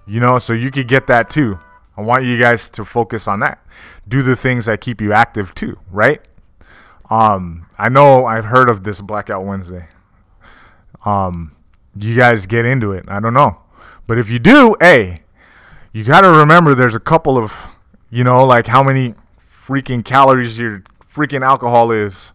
You 0.05 0.19
know, 0.19 0.39
so 0.39 0.53
you 0.53 0.71
could 0.71 0.87
get 0.87 1.07
that 1.07 1.29
too. 1.29 1.59
I 1.95 2.01
want 2.01 2.23
you 2.23 2.39
guys 2.39 2.69
to 2.71 2.85
focus 2.85 3.27
on 3.27 3.41
that. 3.41 3.63
Do 4.07 4.23
the 4.23 4.35
things 4.35 4.65
that 4.65 4.79
keep 4.81 5.01
you 5.01 5.11
active 5.11 5.53
too, 5.53 5.77
right? 5.91 6.21
Um, 7.09 7.67
I 7.77 7.89
know 7.89 8.25
I've 8.25 8.45
heard 8.45 8.69
of 8.69 8.83
this 8.83 9.01
Blackout 9.01 9.43
Wednesday. 9.43 9.87
Um, 11.05 11.55
you 11.99 12.15
guys 12.15 12.45
get 12.45 12.65
into 12.65 12.91
it. 12.91 13.05
I 13.07 13.19
don't 13.19 13.33
know. 13.33 13.59
But 14.07 14.17
if 14.17 14.29
you 14.29 14.39
do, 14.39 14.75
hey, 14.79 15.23
you 15.91 16.03
got 16.03 16.21
to 16.21 16.29
remember 16.29 16.73
there's 16.73 16.95
a 16.95 16.99
couple 16.99 17.37
of, 17.37 17.67
you 18.09 18.23
know, 18.23 18.45
like 18.45 18.67
how 18.67 18.81
many 18.81 19.15
freaking 19.39 20.03
calories 20.03 20.59
your 20.59 20.83
freaking 21.11 21.43
alcohol 21.43 21.91
is. 21.91 22.33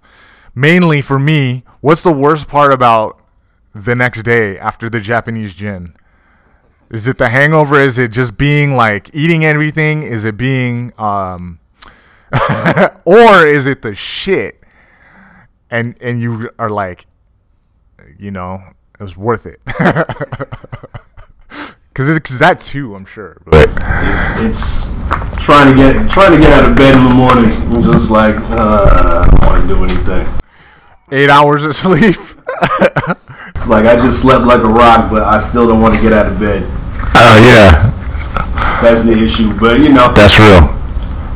Mainly 0.54 1.02
for 1.02 1.18
me, 1.18 1.64
what's 1.80 2.02
the 2.02 2.12
worst 2.12 2.46
part 2.48 2.72
about 2.72 3.20
the 3.74 3.94
next 3.94 4.22
day 4.22 4.56
after 4.58 4.88
the 4.88 5.00
Japanese 5.00 5.54
gin? 5.54 5.96
Is 6.90 7.08
it 7.08 7.18
the 7.18 7.28
hangover? 7.28 7.80
Is 7.80 7.98
it 7.98 8.12
just 8.12 8.36
being 8.36 8.76
like 8.76 9.10
eating 9.12 9.44
everything? 9.44 10.04
Is 10.04 10.24
it 10.24 10.36
being 10.36 10.92
um 10.98 11.58
or 13.04 13.46
is 13.46 13.66
it 13.66 13.82
the 13.82 13.94
shit? 13.94 14.60
And 15.70 15.96
and 16.00 16.20
you 16.20 16.50
are 16.58 16.70
like 16.70 17.06
you 18.16 18.30
know, 18.30 18.62
it 18.98 19.02
was 19.02 19.16
worth 19.16 19.46
it. 19.46 19.60
Cuz 21.94 22.08
it's 22.08 22.38
that 22.38 22.60
too, 22.60 22.94
I'm 22.94 23.06
sure. 23.06 23.40
But 23.44 23.68
It's 23.72 24.40
it's 24.44 24.84
trying 25.44 25.74
to 25.74 25.76
get 25.76 26.10
trying 26.10 26.32
to 26.32 26.38
get 26.38 26.52
out 26.52 26.70
of 26.70 26.76
bed 26.76 26.94
in 26.94 27.08
the 27.08 27.14
morning. 27.14 27.50
I'm 27.74 27.82
just 27.82 28.10
like 28.10 28.36
uh, 28.50 29.24
I 29.24 29.26
don't 29.28 29.42
want 29.44 29.62
to 29.62 29.68
do 29.68 29.82
anything. 29.84 30.43
8 31.10 31.30
hours 31.30 31.64
of 31.64 31.76
sleep. 31.76 32.16
It's 32.16 33.68
like 33.68 33.84
I 33.86 33.96
just 33.96 34.20
slept 34.22 34.44
like 34.46 34.62
a 34.62 34.68
rock, 34.68 35.10
but 35.10 35.22
I 35.22 35.38
still 35.38 35.66
don't 35.68 35.80
want 35.80 35.94
to 35.94 36.00
get 36.00 36.12
out 36.12 36.26
of 36.26 36.38
bed. 36.40 36.62
Oh 37.16 37.38
yeah, 37.44 38.80
That's 38.82 39.02
the 39.02 39.12
issue. 39.12 39.52
But 39.58 39.80
you 39.80 39.92
know, 39.92 40.12
that's 40.12 40.38
real. 40.38 40.70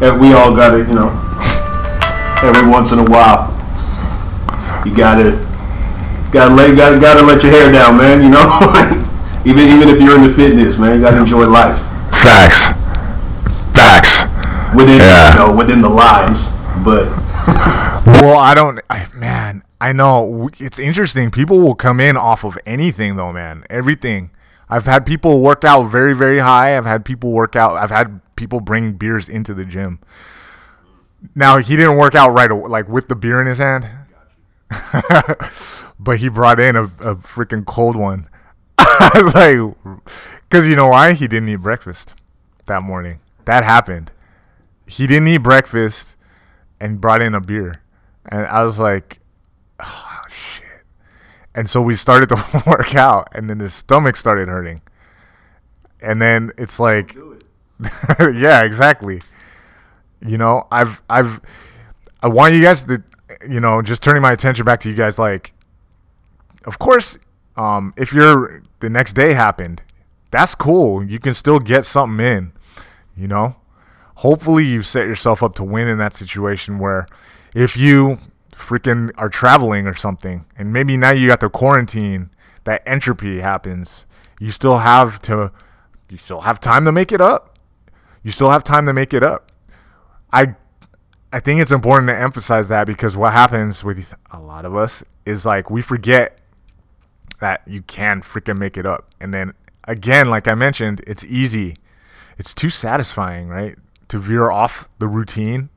eh, 0.02 0.16
we 0.18 0.33
all 0.33 0.54
got 0.54 0.74
it. 0.78 0.88
You 0.88 0.94
know, 0.94 1.11
every 2.42 2.66
once 2.68 2.92
in 2.92 2.98
a 2.98 3.04
while, 3.04 3.52
you 4.87 4.94
gotta 4.96 5.44
gotta 6.33 6.54
let 6.54 6.76
gotta, 6.76 6.98
gotta 7.00 7.22
let 7.22 7.42
your 7.42 7.52
hair 7.52 7.70
down, 7.72 7.96
man. 7.98 8.22
You 8.22 8.31
know, 8.31 8.46
even 9.44 9.66
even 9.68 9.88
if 9.88 10.00
you're 10.00 10.16
into 10.16 10.31
fitness, 10.33 10.78
man, 10.78 10.96
you 10.96 11.02
gotta 11.02 11.18
enjoy 11.18 11.46
life 11.46 11.78
Facts. 12.12 12.72
Facts. 13.74 14.24
within 14.74 14.98
Yeah. 14.98 15.33
you 15.33 15.38
know 15.38 15.57
within 15.57 15.81
the 15.83 15.88
lines. 15.90 16.50
But 16.85 17.07
Well, 18.08 18.38
I 18.38 18.54
don't. 18.54 18.80
I, 18.88 19.06
man, 19.14 19.62
I 19.80 19.92
know 19.92 20.48
it's 20.58 20.78
interesting. 20.78 21.30
People 21.30 21.60
will 21.60 21.74
come 21.74 22.00
in 22.00 22.16
off 22.16 22.42
of 22.42 22.58
anything, 22.64 23.16
though, 23.16 23.32
man. 23.32 23.64
Everything. 23.68 24.30
I've 24.68 24.86
had 24.86 25.06
people 25.06 25.40
work 25.40 25.62
out 25.62 25.84
very, 25.84 26.14
very 26.14 26.38
high. 26.38 26.76
I've 26.76 26.86
had 26.86 27.04
people 27.04 27.32
work 27.32 27.54
out. 27.54 27.76
I've 27.76 27.90
had 27.90 28.20
people 28.34 28.60
bring 28.60 28.92
beers 28.94 29.28
into 29.28 29.54
the 29.54 29.64
gym. 29.64 29.98
Now 31.34 31.58
he 31.58 31.76
didn't 31.76 31.96
work 31.96 32.14
out 32.14 32.30
right, 32.30 32.50
like 32.50 32.88
with 32.88 33.08
the 33.08 33.16
beer 33.16 33.40
in 33.40 33.46
his 33.46 33.58
hand, 33.58 33.88
but 35.98 36.18
he 36.18 36.28
brought 36.28 36.60
in 36.60 36.76
a, 36.76 36.82
a 36.82 37.16
freaking 37.16 37.66
cold 37.66 37.96
one. 37.96 38.28
I 38.78 39.10
was 39.14 39.34
like, 39.34 40.04
because 40.48 40.68
you 40.68 40.76
know 40.76 40.88
why? 40.88 41.12
He 41.12 41.26
didn't 41.28 41.48
eat 41.48 41.56
breakfast 41.56 42.14
that 42.66 42.82
morning. 42.82 43.20
That 43.46 43.64
happened. 43.64 44.12
He 44.86 45.06
didn't 45.06 45.28
eat 45.28 45.38
breakfast 45.38 46.14
and 46.80 47.00
brought 47.00 47.20
in 47.20 47.34
a 47.34 47.40
beer. 47.40 47.82
And 48.28 48.46
I 48.46 48.62
was 48.62 48.78
like, 48.78 49.18
oh, 49.80 50.22
shit. 50.28 50.84
And 51.54 51.68
so 51.68 51.80
we 51.80 51.94
started 51.94 52.28
to 52.30 52.62
work 52.66 52.94
out, 52.94 53.28
and 53.32 53.48
then 53.48 53.60
his 53.60 53.74
stomach 53.74 54.16
started 54.16 54.48
hurting. 54.48 54.82
And 56.00 56.20
then 56.22 56.52
it's 56.56 56.78
like, 56.78 57.16
yeah, 58.20 58.62
exactly. 58.62 59.20
You 60.24 60.38
know, 60.38 60.66
I've, 60.70 61.02
I've, 61.08 61.40
I 62.22 62.28
want 62.28 62.54
you 62.54 62.62
guys 62.62 62.84
to, 62.84 63.02
you 63.48 63.60
know, 63.60 63.82
just 63.82 64.02
turning 64.02 64.22
my 64.22 64.32
attention 64.32 64.64
back 64.64 64.80
to 64.80 64.88
you 64.88 64.94
guys. 64.94 65.18
Like, 65.18 65.52
of 66.64 66.78
course, 66.78 67.18
um, 67.56 67.94
if 67.96 68.12
you're 68.12 68.62
the 68.80 68.90
next 68.90 69.14
day 69.14 69.32
happened, 69.32 69.82
that's 70.30 70.54
cool. 70.54 71.04
You 71.04 71.18
can 71.18 71.34
still 71.34 71.58
get 71.58 71.84
something 71.84 72.24
in, 72.24 72.52
you 73.16 73.26
know 73.26 73.56
hopefully 74.18 74.64
you 74.64 74.82
set 74.82 75.06
yourself 75.06 75.44
up 75.44 75.54
to 75.54 75.62
win 75.62 75.86
in 75.86 75.96
that 75.98 76.12
situation 76.12 76.78
where 76.80 77.06
if 77.54 77.76
you 77.76 78.18
freaking 78.54 79.11
are 79.16 79.28
traveling 79.28 79.87
or 79.87 79.94
something 79.94 80.44
and 80.56 80.72
maybe 80.72 80.96
now 80.96 81.11
you 81.11 81.28
got 81.28 81.40
the 81.40 81.48
quarantine 81.48 82.30
that 82.64 82.82
entropy 82.87 83.40
happens 83.40 84.06
you 84.40 84.50
still 84.50 84.78
have 84.78 85.20
to 85.20 85.52
you 86.11 86.16
still 86.16 86.40
have 86.40 86.58
time 86.58 86.84
to 86.84 86.92
make 86.92 87.12
it 87.12 87.20
up 87.20 87.58
you 88.22 88.30
still 88.30 88.50
have 88.50 88.64
time 88.64 88.84
to 88.84 88.92
make 88.92 89.14
it 89.14 89.22
up 89.22 89.52
i 90.32 90.54
i 91.32 91.38
think 91.38 91.61
it's 91.61 91.72
important 91.72 92.08
to 92.08 92.16
emphasize 92.16 92.68
that 92.68 92.87
because 92.87 93.16
what 93.16 93.32
happens 93.32 93.84
with 93.84 94.12
a 94.32 94.40
lot 94.40 94.64
of 94.64 94.74
us 94.74 95.04
is 95.24 95.46
like 95.46 95.70
we 95.70 95.80
forget 95.80 96.38
that 97.40 97.62
you 97.66 97.80
can 97.82 98.20
freaking 98.20 98.58
make 98.58 98.76
it 98.76 98.84
up 98.84 99.14
and 99.20 99.32
then 99.32 99.52
again 99.84 100.28
like 100.28 100.48
i 100.48 100.54
mentioned 100.54 101.00
it's 101.06 101.24
easy 101.24 101.76
it's 102.38 102.54
too 102.54 102.70
satisfying, 102.70 103.48
right? 103.48 103.76
To 104.08 104.18
veer 104.18 104.50
off 104.50 104.88
the 104.98 105.08
routine. 105.08 105.68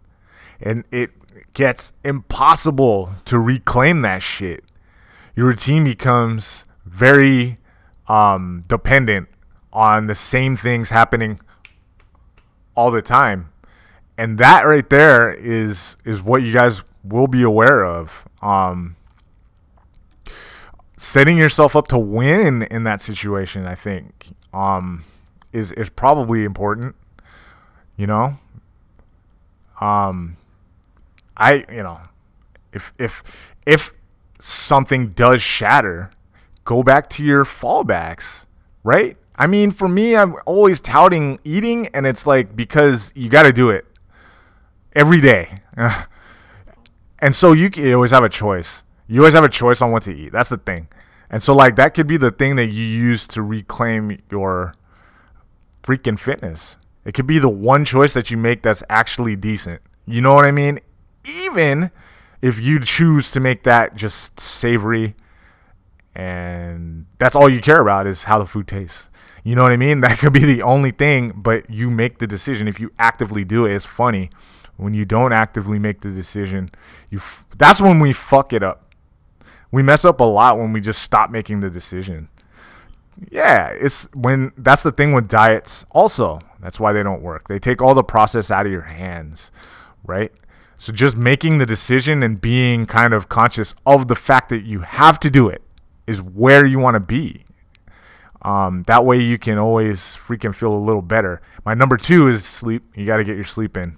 And 0.61 0.85
it 0.91 1.11
gets 1.53 1.93
impossible 2.03 3.09
to 3.25 3.39
reclaim 3.39 4.01
that 4.01 4.21
shit. 4.21 4.63
Your 5.35 5.47
routine 5.47 5.83
becomes 5.83 6.65
very 6.85 7.57
um, 8.07 8.63
dependent 8.67 9.29
on 9.73 10.07
the 10.07 10.15
same 10.15 10.55
things 10.55 10.89
happening 10.89 11.39
all 12.75 12.91
the 12.91 13.01
time. 13.01 13.49
And 14.17 14.37
that 14.37 14.63
right 14.63 14.87
there 14.89 15.33
is 15.33 15.97
is 16.05 16.21
what 16.21 16.43
you 16.43 16.53
guys 16.53 16.83
will 17.03 17.27
be 17.27 17.41
aware 17.41 17.83
of. 17.83 18.27
Um, 18.41 18.95
setting 20.97 21.37
yourself 21.37 21.75
up 21.75 21.87
to 21.87 21.97
win 21.97 22.63
in 22.63 22.83
that 22.83 23.01
situation, 23.01 23.65
I 23.65 23.75
think, 23.75 24.35
um, 24.53 25.03
is 25.51 25.71
is 25.71 25.89
probably 25.89 26.43
important. 26.43 26.95
You 27.95 28.07
know, 28.07 28.37
um, 29.79 30.37
I 31.41 31.65
you 31.71 31.83
know, 31.83 31.99
if 32.71 32.93
if 32.97 33.23
if 33.65 33.93
something 34.39 35.09
does 35.09 35.41
shatter, 35.41 36.11
go 36.63 36.83
back 36.83 37.09
to 37.11 37.23
your 37.23 37.45
fallbacks, 37.45 38.45
right? 38.83 39.17
I 39.35 39.47
mean, 39.47 39.71
for 39.71 39.87
me, 39.87 40.15
I'm 40.15 40.35
always 40.45 40.79
touting 40.79 41.39
eating, 41.43 41.87
and 41.87 42.05
it's 42.05 42.27
like 42.27 42.55
because 42.55 43.11
you 43.15 43.29
got 43.29 43.43
to 43.43 43.53
do 43.53 43.69
it 43.69 43.85
every 44.93 45.21
day. 45.21 45.59
And 47.21 47.35
so 47.35 47.53
you, 47.53 47.69
you 47.75 47.93
always 47.93 48.11
have 48.11 48.23
a 48.23 48.29
choice. 48.29 48.83
You 49.07 49.21
always 49.21 49.35
have 49.35 49.43
a 49.43 49.49
choice 49.49 49.81
on 49.81 49.91
what 49.91 50.03
to 50.03 50.13
eat. 50.13 50.31
That's 50.31 50.49
the 50.49 50.57
thing. 50.57 50.87
And 51.29 51.41
so 51.41 51.55
like 51.55 51.75
that 51.75 51.93
could 51.93 52.07
be 52.07 52.17
the 52.17 52.31
thing 52.31 52.55
that 52.55 52.71
you 52.71 52.83
use 52.83 53.27
to 53.27 53.43
reclaim 53.43 54.17
your 54.31 54.73
freaking 55.83 56.17
fitness. 56.17 56.77
It 57.05 57.13
could 57.13 57.27
be 57.27 57.39
the 57.39 57.49
one 57.49 57.85
choice 57.85 58.13
that 58.15 58.31
you 58.31 58.37
make 58.37 58.63
that's 58.63 58.83
actually 58.89 59.35
decent. 59.35 59.81
You 60.05 60.21
know 60.21 60.33
what 60.33 60.45
I 60.45 60.51
mean? 60.51 60.79
Even 61.25 61.91
if 62.41 62.59
you 62.59 62.79
choose 62.79 63.29
to 63.31 63.39
make 63.39 63.63
that 63.63 63.95
just 63.95 64.39
savory 64.39 65.15
and 66.13 67.05
that's 67.19 67.35
all 67.35 67.49
you 67.49 67.61
care 67.61 67.79
about 67.79 68.05
is 68.07 68.23
how 68.23 68.39
the 68.39 68.45
food 68.45 68.67
tastes. 68.67 69.07
You 69.43 69.55
know 69.55 69.63
what 69.63 69.71
I 69.71 69.77
mean? 69.77 70.01
That 70.01 70.19
could 70.19 70.33
be 70.33 70.43
the 70.45 70.61
only 70.61 70.91
thing, 70.91 71.31
but 71.35 71.69
you 71.69 71.89
make 71.89 72.19
the 72.19 72.27
decision. 72.27 72.67
If 72.67 72.79
you 72.79 72.91
actively 72.99 73.43
do 73.43 73.65
it, 73.65 73.73
it's 73.73 73.85
funny. 73.85 74.29
When 74.77 74.93
you 74.93 75.05
don't 75.05 75.31
actively 75.31 75.77
make 75.79 76.01
the 76.01 76.09
decision, 76.09 76.71
you 77.09 77.19
f- 77.19 77.45
that's 77.55 77.79
when 77.79 77.99
we 77.99 78.13
fuck 78.13 78.51
it 78.51 78.63
up. 78.63 78.93
We 79.71 79.83
mess 79.83 80.05
up 80.05 80.19
a 80.19 80.23
lot 80.25 80.57
when 80.57 80.73
we 80.73 80.81
just 80.81 81.01
stop 81.01 81.29
making 81.29 81.59
the 81.59 81.69
decision. 81.69 82.29
Yeah, 83.29 83.67
it's 83.69 84.07
when 84.13 84.51
that's 84.57 84.83
the 84.83 84.91
thing 84.91 85.13
with 85.13 85.27
diets 85.27 85.85
also. 85.91 86.39
That's 86.59 86.79
why 86.79 86.93
they 86.93 87.03
don't 87.03 87.21
work. 87.21 87.47
They 87.47 87.59
take 87.59 87.81
all 87.81 87.93
the 87.93 88.03
process 88.03 88.49
out 88.49 88.65
of 88.65 88.71
your 88.71 88.81
hands, 88.81 89.51
right? 90.03 90.31
So 90.81 90.91
just 90.91 91.15
making 91.15 91.59
the 91.59 91.67
decision 91.67 92.23
and 92.23 92.41
being 92.41 92.87
kind 92.87 93.13
of 93.13 93.29
conscious 93.29 93.75
of 93.85 94.07
the 94.07 94.15
fact 94.15 94.49
that 94.49 94.63
you 94.63 94.79
have 94.79 95.19
to 95.19 95.29
do 95.29 95.47
it 95.47 95.61
is 96.07 96.23
where 96.23 96.65
you 96.65 96.79
want 96.79 96.95
to 96.95 96.99
be. 96.99 97.45
Um, 98.41 98.81
that 98.87 99.05
way 99.05 99.19
you 99.19 99.37
can 99.37 99.59
always 99.59 99.99
freaking 99.99 100.55
feel 100.55 100.73
a 100.73 100.83
little 100.83 101.03
better. 101.03 101.39
My 101.63 101.75
number 101.75 101.97
two 101.97 102.27
is 102.27 102.43
sleep. 102.43 102.83
You 102.95 103.05
got 103.05 103.17
to 103.17 103.23
get 103.23 103.35
your 103.35 103.43
sleep 103.45 103.77
in. 103.77 103.97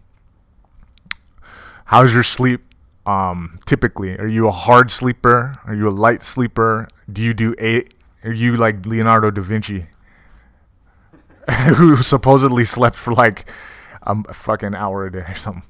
How's 1.86 2.14
your 2.14 2.22
sleep 2.22 2.60
Um, 3.06 3.60
typically, 3.66 4.18
are 4.20 4.28
you 4.28 4.50
a 4.50 4.52
hard 4.52 4.92
sleeper? 4.92 5.56
Are 5.64 5.74
you 5.74 5.88
a 5.88 5.96
light 6.06 6.22
sleeper? 6.22 6.90
Do 7.10 7.22
you 7.22 7.34
do 7.34 7.56
eight? 7.60 7.94
Are 8.26 8.34
you 8.34 8.58
like 8.58 8.86
Leonardo 8.86 9.32
da 9.32 9.42
Vinci, 9.42 9.88
who 11.78 11.96
supposedly 11.96 12.66
slept 12.66 12.98
for 12.98 13.14
like 13.14 13.50
um, 14.06 14.26
a 14.28 14.34
fucking 14.34 14.76
hour 14.76 15.06
a 15.06 15.12
day 15.14 15.26
or 15.30 15.36
something? 15.36 15.64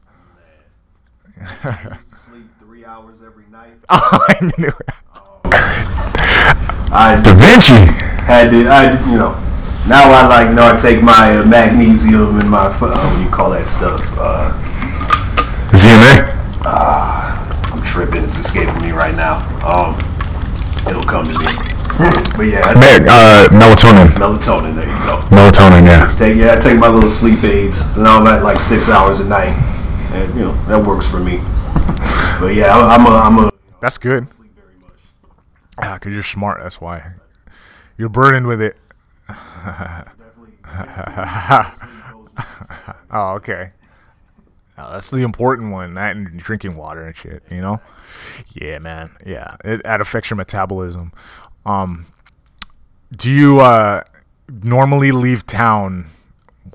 Sleep 1.41 2.45
three 2.59 2.85
hours 2.85 3.17
every 3.25 3.45
night. 3.51 3.73
Oh, 3.89 4.25
I 4.29 4.51
knew 4.57 4.67
it. 4.67 4.89
I 6.95 7.19
Da 7.23 7.33
Vinci. 7.33 7.91
had 8.23 8.49
to, 8.51 8.67
I, 8.69 8.91
you 9.11 9.17
know, 9.17 9.33
now 9.89 10.11
I 10.11 10.27
like, 10.27 10.49
you 10.49 10.55
know, 10.55 10.67
I 10.73 10.77
take 10.77 11.01
my 11.03 11.37
uh, 11.37 11.45
magnesium 11.45 12.39
and 12.39 12.49
my, 12.49 12.67
uh, 12.67 12.79
what 12.79 13.17
do 13.17 13.23
you 13.23 13.29
call 13.29 13.49
that 13.51 13.67
stuff? 13.67 14.01
Uh, 14.17 14.53
ZMA. 15.73 16.29
I'm 16.65 17.83
tripping. 17.83 18.23
It's 18.23 18.37
escaping 18.39 18.79
me 18.81 18.91
right 18.91 19.15
now. 19.15 19.41
Um, 19.65 19.97
it'll 20.87 21.03
come 21.03 21.27
to 21.27 21.37
me. 21.39 21.45
but 22.37 22.47
yeah, 22.49 22.61
Man, 22.77 23.05
uh, 23.09 23.47
melatonin. 23.51 24.07
melatonin. 24.17 24.73
There 24.75 24.85
you 24.87 24.97
go. 25.05 25.19
Melatonin, 25.29 25.85
yeah. 25.85 26.07
Take 26.15 26.37
yeah, 26.37 26.53
I 26.55 26.59
take 26.59 26.79
my 26.79 26.87
little 26.87 27.09
sleep 27.09 27.43
aids. 27.43 27.97
and 27.97 28.07
I'm 28.07 28.25
at 28.27 28.43
like 28.43 28.59
six 28.59 28.87
hours 28.89 29.19
a 29.19 29.27
night, 29.27 29.53
and 30.13 30.33
you 30.35 30.41
know 30.41 30.53
that 30.65 30.85
works 30.85 31.09
for 31.09 31.19
me. 31.19 31.37
but 32.39 32.53
yeah, 32.55 32.75
I- 32.75 32.95
I'm 32.95 33.05
a 33.05 33.09
I'm 33.09 33.39
a 33.47 33.51
That's 33.81 33.97
good. 33.97 34.29
sleep 34.29 34.51
very 34.55 34.77
much. 34.79 34.99
Ah, 35.81 35.97
cause 35.99 36.13
you're 36.13 36.23
smart. 36.23 36.61
That's 36.61 36.79
why. 36.81 37.13
You're 37.97 38.09
burdened 38.09 38.47
with 38.47 38.61
it. 38.61 38.77
Oh, 43.15 43.33
okay. 43.35 43.73
Oh, 44.75 44.93
that's 44.93 45.11
the 45.11 45.17
important 45.17 45.71
one. 45.71 45.93
That 45.93 46.15
and 46.15 46.39
drinking 46.39 46.75
water 46.75 47.05
and 47.05 47.15
shit. 47.15 47.43
You 47.51 47.61
know. 47.61 47.79
Yeah, 48.55 48.79
man. 48.79 49.11
Yeah, 49.23 49.55
it, 49.63 49.83
that 49.83 50.01
affects 50.01 50.31
your 50.31 50.37
metabolism. 50.37 51.11
Um, 51.63 52.07
do 53.15 53.29
you 53.29 53.59
uh 53.59 54.01
normally 54.63 55.11
leave 55.11 55.45
town 55.45 56.07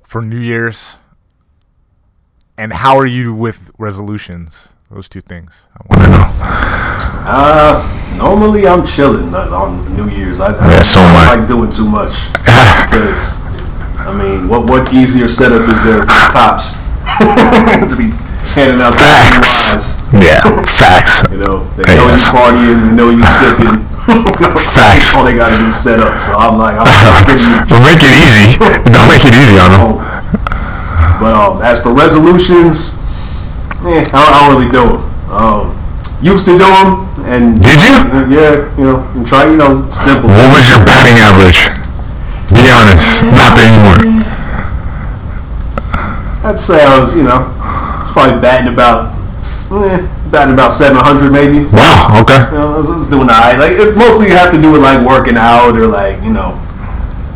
for 0.05 0.23
New 0.23 0.39
Year's? 0.39 0.97
And 2.59 2.73
how 2.73 2.97
are 2.99 3.07
you 3.07 3.35
with 3.35 3.71
resolutions? 3.79 4.69
Those 4.91 5.09
two 5.09 5.21
things. 5.21 5.53
I 5.77 5.81
want 5.89 6.03
to 6.03 6.11
know. 6.11 6.27
Uh, 7.31 8.17
normally 8.19 8.67
I'm 8.67 8.85
chilling 8.87 9.33
on 9.35 9.85
New 9.95 10.09
Year's. 10.11 10.41
I, 10.41 10.57
I 10.57 10.71
Yeah, 10.71 10.83
so 10.83 11.01
am 11.01 11.15
I. 11.17 11.25
don't 11.25 11.39
like 11.39 11.49
doing 11.49 11.71
too 11.71 11.87
much 11.89 12.33
because 12.35 13.45
I 14.01 14.11
mean, 14.17 14.49
what 14.49 14.65
what 14.67 14.93
easier 14.93 15.29
setup 15.29 15.69
is 15.69 15.79
there 15.85 16.03
for 16.03 16.33
cops 16.33 16.73
to 17.85 17.95
be 17.97 18.11
handing 18.57 18.81
out 18.81 18.95
Facts. 18.97 19.95
Yeah, 20.11 20.41
facts. 20.65 21.23
You 21.31 21.37
know, 21.39 21.69
they 21.77 21.85
know 21.85 22.09
Yes. 22.09 22.25
you 22.27 22.33
partying, 22.33 22.81
they 22.89 22.97
know 22.97 23.11
you 23.13 23.23
sipping. 23.39 23.85
Facts. 24.57 25.13
All 25.15 25.23
they 25.29 25.37
gotta 25.37 25.55
do 25.61 25.69
is 25.69 25.77
set 25.77 26.01
up. 26.01 26.17
So 26.25 26.33
I'm 26.33 26.57
like, 26.57 26.75
I'm 26.81 26.89
pretty 27.29 27.45
Well, 27.69 27.85
make 27.85 28.01
it 28.01 28.09
easy. 28.17 28.57
Don't 28.59 29.13
make 29.13 29.21
it 29.29 29.37
easy 29.37 29.61
on 29.61 29.71
them. 29.77 30.08
But 31.21 31.35
um, 31.35 31.63
as 31.63 31.83
for 31.83 31.93
resolutions, 31.93 32.95
eh, 33.85 34.07
I, 34.07 34.11
don't, 34.11 34.15
I 34.15 34.39
don't 34.47 34.51
really 34.55 34.71
do 34.71 34.85
them. 34.87 35.05
Um, 35.31 35.79
used 36.23 36.47
to 36.47 36.53
do 36.53 36.67
them, 36.67 37.07
and 37.27 37.63
Did 37.63 37.79
you? 37.83 37.95
Yeah, 38.35 38.77
you 38.77 38.85
know, 38.85 38.99
and 39.15 39.27
try, 39.27 39.51
you 39.51 39.57
know, 39.57 39.89
simple. 39.91 40.31
What 40.31 40.51
was 40.51 40.69
your 40.69 40.85
batting 40.85 41.19
average? 41.19 41.61
Be 42.51 42.65
honest. 42.71 43.25
Not 43.25 43.59
anymore. 43.59 44.25
I'd 46.45 46.59
say 46.59 46.85
I 46.85 46.99
was, 46.99 47.17
you 47.17 47.25
know, 47.25 47.51
it's 48.01 48.13
probably 48.13 48.41
batting 48.41 48.73
about, 48.73 49.13
eh, 49.13 50.01
batting 50.31 50.55
about 50.55 50.73
700 50.73 51.31
maybe. 51.31 51.65
Wow. 51.67 52.23
Okay. 52.23 52.47
You 52.47 52.59
know, 52.59 52.75
I 52.75 52.79
was, 52.79 52.91
I 52.91 52.97
was 52.97 53.09
doing 53.09 53.29
alright. 53.29 53.59
Like 53.59 53.73
it, 53.73 53.97
mostly 53.97 54.29
you 54.29 54.35
have 54.35 54.53
to 54.53 54.61
do 54.61 54.77
it 54.77 54.79
like 54.79 55.05
working 55.07 55.37
out 55.37 55.77
or 55.77 55.87
like 55.87 56.23
you 56.23 56.33
know 56.33 56.57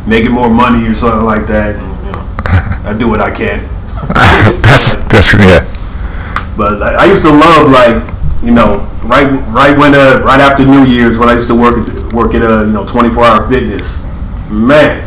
making 0.07 0.31
more 0.31 0.49
money 0.49 0.87
or 0.87 0.95
something 0.95 1.25
like 1.25 1.47
that. 1.47 1.75
And, 1.75 2.05
you 2.05 2.11
know, 2.11 2.89
I 2.89 2.95
do 2.97 3.07
what 3.07 3.21
I 3.21 3.31
can. 3.31 3.69
that's 4.61 4.95
that's 5.11 5.33
yeah. 5.35 5.63
But 6.57 6.79
like, 6.79 6.95
I 6.95 7.05
used 7.05 7.23
to 7.23 7.29
love 7.31 7.69
like 7.71 8.03
you 8.43 8.51
know 8.51 8.87
right 9.03 9.27
right 9.49 9.77
when 9.77 9.93
uh 9.95 10.21
right 10.25 10.39
after 10.39 10.65
New 10.65 10.85
Year's 10.85 11.17
when 11.17 11.29
I 11.29 11.33
used 11.33 11.47
to 11.47 11.55
work 11.55 11.87
at 11.87 12.13
work 12.13 12.33
at 12.35 12.41
a 12.41 12.65
you 12.65 12.71
know 12.73 12.85
24 12.85 13.23
hour 13.25 13.47
fitness. 13.49 14.03
Man, 14.49 15.01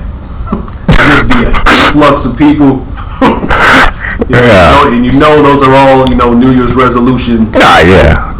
just 0.90 1.28
be 1.28 1.44
a 1.44 1.52
flux 1.92 2.24
of 2.24 2.36
people. 2.36 2.84
You 4.28 4.34
know, 4.34 4.42
Yeah. 4.42 4.88
and 4.94 5.04
you 5.04 5.12
know 5.12 5.42
those 5.42 5.62
are 5.62 5.72
all 5.74 6.08
you 6.08 6.16
know 6.16 6.32
New 6.32 6.50
Year's 6.50 6.72
resolution, 6.72 7.48
Ah, 7.54 7.82
yeah. 7.84 8.34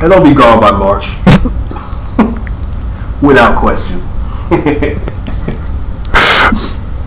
and 0.00 0.10
they'll 0.10 0.24
be 0.24 0.34
gone 0.34 0.58
by 0.58 0.70
March, 0.72 1.06
without 3.22 3.58
question. 3.58 4.00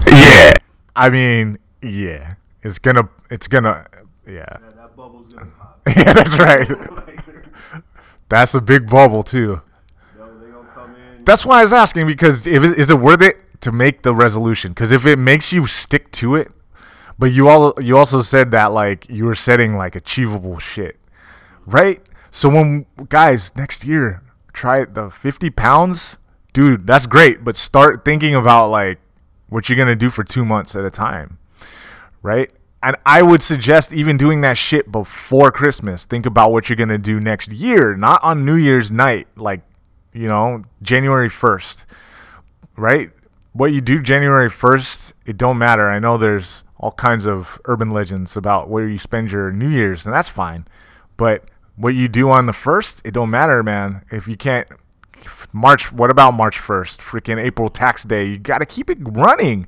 Yeah. 0.08 0.54
I 0.96 1.10
mean, 1.10 1.58
yeah, 1.82 2.36
it's 2.64 2.80
gonna, 2.80 3.10
it's 3.30 3.48
gonna, 3.48 3.86
yeah, 4.28 4.34
Yeah, 4.34 4.58
that 4.76 4.96
bubble's 4.96 5.34
gonna 5.34 5.52
pop. 5.60 5.82
yeah, 5.88 6.14
that's 6.14 6.38
right. 6.38 6.68
That's 8.30 8.54
a 8.56 8.62
big 8.62 8.90
bubble 8.90 9.24
too. 9.24 9.62
That's 11.26 11.46
why 11.46 11.60
I 11.60 11.64
was 11.64 11.74
asking 11.74 12.08
because 12.08 12.48
if 12.48 12.64
it, 12.64 12.80
is 12.80 12.90
it 12.90 12.98
worth 13.00 13.22
it 13.22 13.36
to 13.62 13.72
make 13.72 14.04
the 14.04 14.14
resolution? 14.16 14.72
Because 14.72 14.92
if 14.92 15.06
it 15.06 15.18
makes 15.20 15.52
you 15.54 15.68
stick 15.68 16.12
to 16.14 16.36
it, 16.36 16.52
but 17.20 17.32
you 17.32 17.48
all 17.50 17.74
you 17.82 17.98
also 17.98 18.22
said 18.22 18.52
that 18.52 18.68
like 18.72 19.10
you 19.10 19.26
were 19.26 19.36
setting 19.36 19.76
like 19.76 19.96
achievable 19.96 20.58
shit, 20.60 20.98
right? 21.66 22.02
So 22.32 22.50
when 22.50 22.86
guys 23.10 23.54
next 23.56 23.84
year 23.86 24.24
try 24.54 24.86
the 24.86 25.10
fifty 25.10 25.50
pounds, 25.50 26.18
dude, 26.54 26.88
that's 26.88 27.06
great. 27.08 27.44
But 27.44 27.56
start 27.56 28.04
thinking 28.06 28.34
about 28.34 28.70
like 28.70 29.00
what 29.50 29.70
you're 29.70 29.78
gonna 29.78 29.96
do 29.96 30.10
for 30.10 30.24
two 30.24 30.46
months 30.46 30.76
at 30.76 30.86
a 30.86 30.90
time, 30.90 31.38
right? 32.22 32.52
And 32.84 32.96
I 33.06 33.22
would 33.22 33.44
suggest 33.44 33.94
even 33.94 34.18
doing 34.18 34.42
that 34.42 34.58
shit 34.58 34.92
before 34.92 35.52
Christmas. 35.52 36.06
Think 36.06 36.26
about 36.26 36.52
what 36.52 36.70
you're 36.70 36.76
gonna 36.76 36.98
do 36.98 37.20
next 37.20 37.52
year, 37.52 37.96
not 37.96 38.24
on 38.24 38.46
New 38.46 38.56
Year's 38.56 38.90
night, 38.90 39.28
like 39.36 39.62
you 40.14 40.28
know 40.28 40.64
January 40.82 41.30
first, 41.30 41.86
right? 42.76 43.12
What 43.54 43.74
you 43.74 43.82
do 43.82 44.02
January 44.02 44.50
first, 44.50 45.14
it 45.26 45.38
don't 45.38 45.58
matter. 45.58 45.90
I 45.90 46.00
know 46.00 46.18
there's 46.18 46.64
all 46.78 46.92
kinds 46.92 47.26
of 47.26 47.60
urban 47.66 47.92
legends 47.92 48.36
about 48.36 48.70
where 48.70 48.88
you 48.88 48.98
spend 48.98 49.32
your 49.32 49.52
New 49.52 49.70
Year's, 49.70 50.06
and 50.06 50.16
that's 50.16 50.30
fine. 50.30 50.66
But 51.18 51.44
what 51.76 51.94
you 51.94 52.08
do 52.08 52.30
on 52.30 52.46
the 52.46 52.54
first, 52.54 53.02
it 53.06 53.14
don't 53.14 53.30
matter, 53.30 53.62
man. 53.62 54.04
If 54.10 54.28
you 54.28 54.38
can't 54.38 54.68
March, 55.52 55.92
what 55.92 56.10
about 56.10 56.32
March 56.32 56.58
first? 56.60 57.00
Freaking 57.00 57.42
April 57.42 57.70
tax 57.70 58.04
day. 58.04 58.26
You 58.26 58.38
got 58.38 58.60
to 58.60 58.66
keep 58.66 58.90
it 58.90 58.98
running. 59.02 59.68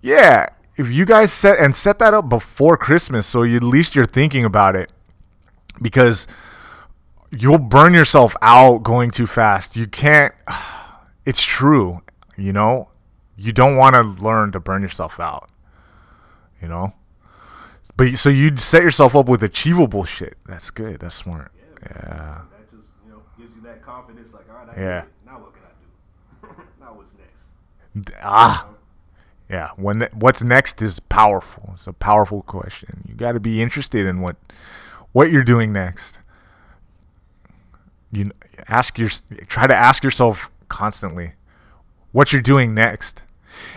Yeah, 0.00 0.46
if 0.78 0.90
you 0.90 1.04
guys 1.04 1.32
set 1.32 1.58
and 1.58 1.74
set 1.74 1.98
that 1.98 2.14
up 2.14 2.28
before 2.28 2.76
Christmas, 2.76 3.26
so 3.26 3.42
you, 3.42 3.56
at 3.56 3.62
least 3.62 3.96
you're 3.96 4.04
thinking 4.04 4.44
about 4.44 4.76
it, 4.76 4.92
because 5.82 6.26
you'll 7.30 7.58
burn 7.58 7.94
yourself 7.94 8.36
out 8.40 8.84
going 8.84 9.10
too 9.10 9.26
fast. 9.26 9.76
You 9.76 9.86
can't. 9.86 10.34
It's 11.26 11.42
true, 11.42 12.00
you 12.38 12.54
know. 12.54 12.88
You 13.36 13.52
don't 13.52 13.76
want 13.76 13.92
to 13.92 14.00
learn 14.00 14.50
to 14.52 14.60
burn 14.60 14.80
yourself 14.80 15.20
out, 15.20 15.50
you 16.62 16.68
know. 16.68 16.94
But 17.98 18.14
so 18.14 18.30
you'd 18.30 18.58
set 18.58 18.82
yourself 18.82 19.14
up 19.14 19.28
with 19.28 19.42
achievable 19.42 20.06
shit. 20.06 20.38
That's 20.46 20.70
good. 20.70 21.00
That's 21.00 21.14
smart. 21.14 21.52
Yeah. 21.82 22.40
That 22.50 22.70
just 22.74 22.92
you 23.04 23.12
know 23.12 23.20
gives 23.36 23.54
you 23.54 23.60
that 23.60 23.82
confidence. 23.82 24.32
Like, 24.32 24.48
all 24.48 24.64
right, 24.64 24.74
I 24.74 24.80
Yeah. 24.80 25.04
Now 25.26 25.38
what 25.38 25.52
can 25.52 25.62
I 25.64 26.46
do? 26.46 26.62
now 26.80 26.94
what's 26.94 27.12
next? 27.12 28.14
Ah. 28.22 28.68
Yeah. 29.50 29.70
When 29.76 30.08
what's 30.12 30.42
next 30.42 30.82
is 30.82 31.00
powerful. 31.00 31.70
It's 31.74 31.86
a 31.86 31.92
powerful 31.92 32.42
question. 32.42 33.02
You 33.08 33.14
got 33.14 33.32
to 33.32 33.40
be 33.40 33.62
interested 33.62 34.06
in 34.06 34.20
what 34.20 34.36
what 35.12 35.30
you're 35.30 35.44
doing 35.44 35.72
next. 35.72 36.18
You 38.12 38.30
ask 38.68 38.98
your 38.98 39.10
try 39.46 39.66
to 39.66 39.74
ask 39.74 40.04
yourself 40.04 40.50
constantly 40.68 41.32
what 42.12 42.32
you're 42.32 42.42
doing 42.42 42.74
next. 42.74 43.22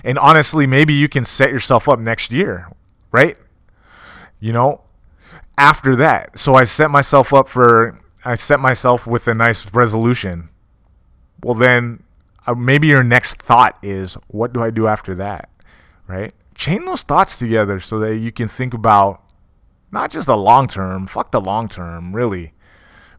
And 0.04 0.18
honestly, 0.18 0.68
maybe 0.68 0.94
you 0.94 1.10
can 1.10 1.26
set 1.26 1.50
yourself 1.50 1.90
up 1.90 2.00
next 2.00 2.32
year, 2.32 2.68
right? 3.12 3.38
You 4.40 4.54
know, 4.54 4.82
after 5.58 5.96
that. 5.96 6.38
So 6.38 6.56
I 6.56 6.66
set 6.66 6.92
myself 6.92 7.34
up 7.34 7.48
for 7.48 8.00
I 8.24 8.36
set 8.36 8.60
myself 8.60 9.08
with 9.08 9.28
a 9.28 9.34
nice 9.34 9.74
resolution. 9.74 10.50
Well, 11.44 11.56
then 11.56 12.04
uh, 12.46 12.54
maybe 12.54 12.88
your 12.88 13.04
next 13.04 13.42
thought 13.42 13.78
is, 13.82 14.16
what 14.28 14.54
do 14.54 14.62
I 14.62 14.70
do 14.70 14.88
after 14.88 15.16
that? 15.16 15.50
Right? 16.12 16.34
Chain 16.56 16.84
those 16.84 17.04
thoughts 17.04 17.38
together 17.38 17.80
so 17.80 17.98
that 18.00 18.18
you 18.18 18.34
can 18.34 18.50
think 18.50 18.74
about 18.74 19.24
not 19.92 20.12
just 20.12 20.28
the 20.28 20.36
long 20.36 20.68
term, 20.68 21.08
fuck 21.08 21.32
the 21.32 21.40
long 21.40 21.70
term, 21.70 22.14
really. 22.14 22.52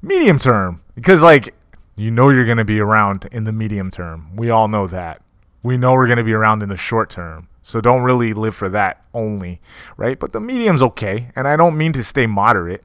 Medium 0.02 0.38
term. 0.38 0.82
Because, 0.94 1.22
like, 1.22 1.54
you 1.96 2.10
know 2.10 2.28
you're 2.28 2.44
going 2.44 2.58
to 2.58 2.66
be 2.66 2.80
around 2.80 3.28
in 3.32 3.44
the 3.44 3.52
medium 3.52 3.90
term. 3.90 4.36
We 4.36 4.50
all 4.50 4.68
know 4.68 4.86
that. 4.88 5.22
We 5.62 5.78
know 5.78 5.92
we're 5.92 6.06
going 6.06 6.18
to 6.18 6.24
be 6.24 6.34
around 6.34 6.62
in 6.62 6.68
the 6.68 6.76
short 6.76 7.08
term. 7.08 7.48
So 7.62 7.80
don't 7.80 8.02
really 8.02 8.34
live 8.34 8.54
for 8.54 8.68
that 8.68 9.02
only, 9.14 9.60
right? 9.96 10.18
But 10.18 10.32
the 10.32 10.40
medium's 10.40 10.82
okay. 10.82 11.30
And 11.34 11.48
I 11.48 11.56
don't 11.56 11.78
mean 11.78 11.92
to 11.94 12.04
stay 12.04 12.26
moderate. 12.26 12.84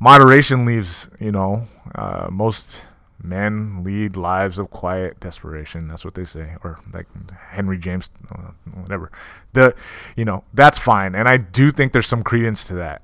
moderation 0.00 0.64
leaves, 0.64 1.10
you 1.18 1.32
know, 1.32 1.64
uh, 1.94 2.28
most 2.30 2.84
men 3.26 3.82
lead 3.84 4.16
lives 4.16 4.58
of 4.58 4.70
quiet 4.70 5.20
desperation. 5.20 5.88
That's 5.88 6.04
what 6.04 6.14
they 6.14 6.24
say, 6.24 6.54
or 6.62 6.78
like 6.92 7.06
Henry 7.50 7.78
James, 7.78 8.10
uh, 8.30 8.52
whatever. 8.74 9.10
The, 9.52 9.74
you 10.16 10.24
know, 10.24 10.44
that's 10.54 10.78
fine, 10.78 11.14
and 11.14 11.28
I 11.28 11.36
do 11.36 11.70
think 11.70 11.92
there's 11.92 12.06
some 12.06 12.22
credence 12.22 12.64
to 12.66 12.74
that. 12.74 13.02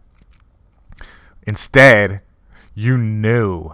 Instead, 1.46 2.20
you 2.74 2.96
knew 2.96 3.72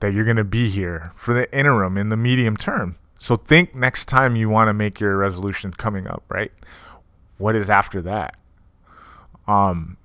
that 0.00 0.12
you're 0.12 0.24
going 0.24 0.36
to 0.36 0.44
be 0.44 0.68
here 0.68 1.12
for 1.14 1.34
the 1.34 1.52
interim 1.56 1.96
in 1.96 2.08
the 2.08 2.16
medium 2.16 2.56
term. 2.56 2.96
So 3.18 3.36
think 3.36 3.74
next 3.74 4.06
time 4.06 4.34
you 4.34 4.48
want 4.48 4.68
to 4.68 4.74
make 4.74 4.98
your 4.98 5.16
resolution 5.16 5.72
coming 5.72 6.06
up, 6.06 6.22
right? 6.28 6.52
What 7.36 7.54
is 7.54 7.68
after 7.68 8.00
that? 8.02 8.36
Um, 9.46 9.98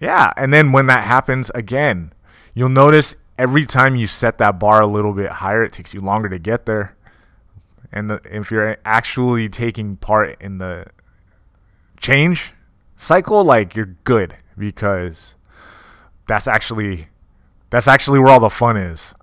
yeah, 0.00 0.32
and 0.36 0.52
then 0.52 0.72
when 0.72 0.86
that 0.86 1.04
happens 1.04 1.50
again, 1.54 2.12
you'll 2.54 2.68
notice 2.68 3.16
every 3.40 3.64
time 3.64 3.96
you 3.96 4.06
set 4.06 4.36
that 4.36 4.60
bar 4.60 4.82
a 4.82 4.86
little 4.86 5.14
bit 5.14 5.30
higher, 5.30 5.64
it 5.64 5.72
takes 5.72 5.94
you 5.94 6.00
longer 6.00 6.28
to 6.28 6.38
get 6.38 6.66
there. 6.66 6.94
And 7.90 8.10
the, 8.10 8.20
if 8.24 8.50
you're 8.50 8.76
actually 8.84 9.48
taking 9.48 9.96
part 9.96 10.36
in 10.42 10.58
the 10.58 10.84
change 11.98 12.52
cycle, 12.98 13.42
like 13.42 13.74
you're 13.74 13.96
good 14.04 14.36
because 14.58 15.36
that's 16.28 16.46
actually 16.46 17.08
that's 17.70 17.88
actually 17.88 18.18
where 18.18 18.28
all 18.28 18.40
the 18.40 18.50
fun 18.50 18.76
is. 18.76 19.14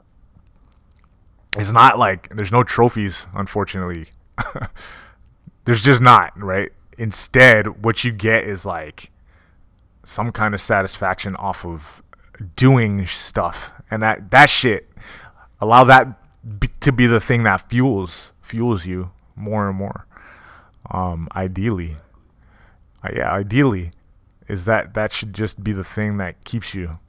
It's 1.56 1.72
not 1.72 2.00
like 2.00 2.30
there's 2.30 2.52
no 2.52 2.64
trophies, 2.64 3.28
unfortunately. 3.36 4.08
there's 5.66 5.84
just 5.84 6.02
not, 6.02 6.34
right? 6.42 6.72
Instead, 6.98 7.86
what 7.86 8.04
you 8.04 8.12
get 8.12 8.46
is 8.46 8.66
like 8.66 9.12
some 10.04 10.32
kind 10.32 10.56
of 10.56 10.62
satisfaction 10.62 11.36
off 11.36 11.64
of 11.64 12.02
doing 12.56 13.06
stuff 13.06 13.72
and 13.90 14.02
that 14.04 14.32
that 14.32 14.50
shit 14.50 14.90
allow 15.60 15.84
that 15.84 16.08
b- 16.60 16.70
to 16.80 16.92
be 16.92 17.08
the 17.08 17.20
thing 17.20 17.44
that 17.44 17.70
fuels 17.70 18.34
fuels 18.42 18.86
you 18.86 19.12
more 19.36 19.68
and 19.68 19.78
more. 19.78 20.06
Um 20.90 21.28
ideally 21.36 21.98
uh, 23.04 23.10
yeah 23.14 23.32
ideally 23.32 23.92
is 24.48 24.66
that 24.66 24.94
that 24.94 25.12
should 25.12 25.34
just 25.34 25.64
be 25.64 25.74
the 25.74 25.84
thing 25.84 26.18
that 26.18 26.44
keeps 26.44 26.74
you 26.74 27.00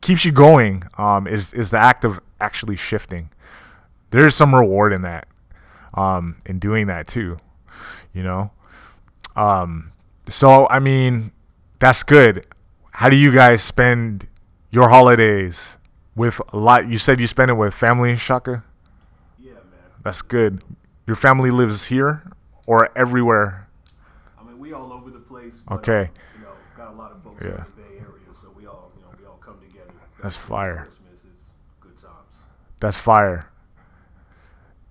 keeps 0.00 0.24
you 0.24 0.32
going 0.32 0.84
um 0.98 1.26
is 1.26 1.52
is 1.54 1.70
the 1.70 1.78
act 1.78 2.04
of 2.04 2.20
actually 2.40 2.76
shifting. 2.76 3.30
There's 4.10 4.34
some 4.34 4.54
reward 4.54 4.92
in 4.92 5.02
that 5.02 5.28
um 5.94 6.36
in 6.46 6.58
doing 6.58 6.86
that 6.86 7.06
too 7.08 7.38
you 8.12 8.22
know? 8.22 8.50
Um 9.34 9.92
so 10.28 10.66
i 10.68 10.78
mean 10.80 11.32
that's 11.78 12.02
good. 12.02 12.46
How 12.90 13.10
do 13.10 13.16
you 13.16 13.32
guys 13.32 13.62
spend 13.62 14.26
your 14.70 14.88
holidays 14.88 15.76
with 16.16 16.40
a 16.52 16.56
lot? 16.56 16.88
You 16.88 16.98
said 16.98 17.20
you 17.20 17.26
spend 17.28 17.50
it 17.50 17.54
with 17.54 17.72
family, 17.74 18.16
Shaka. 18.16 18.64
Yeah, 19.38 19.52
man. 19.52 19.62
That's 20.02 20.22
good. 20.22 20.64
Your 21.06 21.16
family 21.16 21.50
lives 21.52 21.86
here 21.86 22.24
or 22.66 22.90
everywhere. 22.98 23.68
I 24.40 24.42
mean, 24.44 24.58
we 24.58 24.72
all 24.72 24.92
over 24.92 25.10
the 25.10 25.20
place. 25.20 25.62
But, 25.68 25.74
Okay. 25.76 26.10
You 26.38 26.42
know, 26.44 26.52
got 26.76 26.88
a 26.92 26.96
lot 26.96 27.12
of 27.12 27.22
folks 27.22 27.44
Yeah. 27.44 27.50
in 27.50 27.56
the 27.56 27.82
Bay 27.82 27.94
Area, 27.98 28.32
so 28.32 28.48
we 28.56 28.66
all, 28.66 28.90
you 28.96 29.02
know, 29.02 29.08
we 29.20 29.24
all 29.26 29.36
come 29.40 29.58
together. 29.60 29.92
That's 30.22 30.36
fire. 30.36 30.86
Christmas 30.88 31.20
is 31.24 31.40
good 31.80 31.96
times. 31.98 32.34
That's 32.80 32.96
fire. 32.96 33.46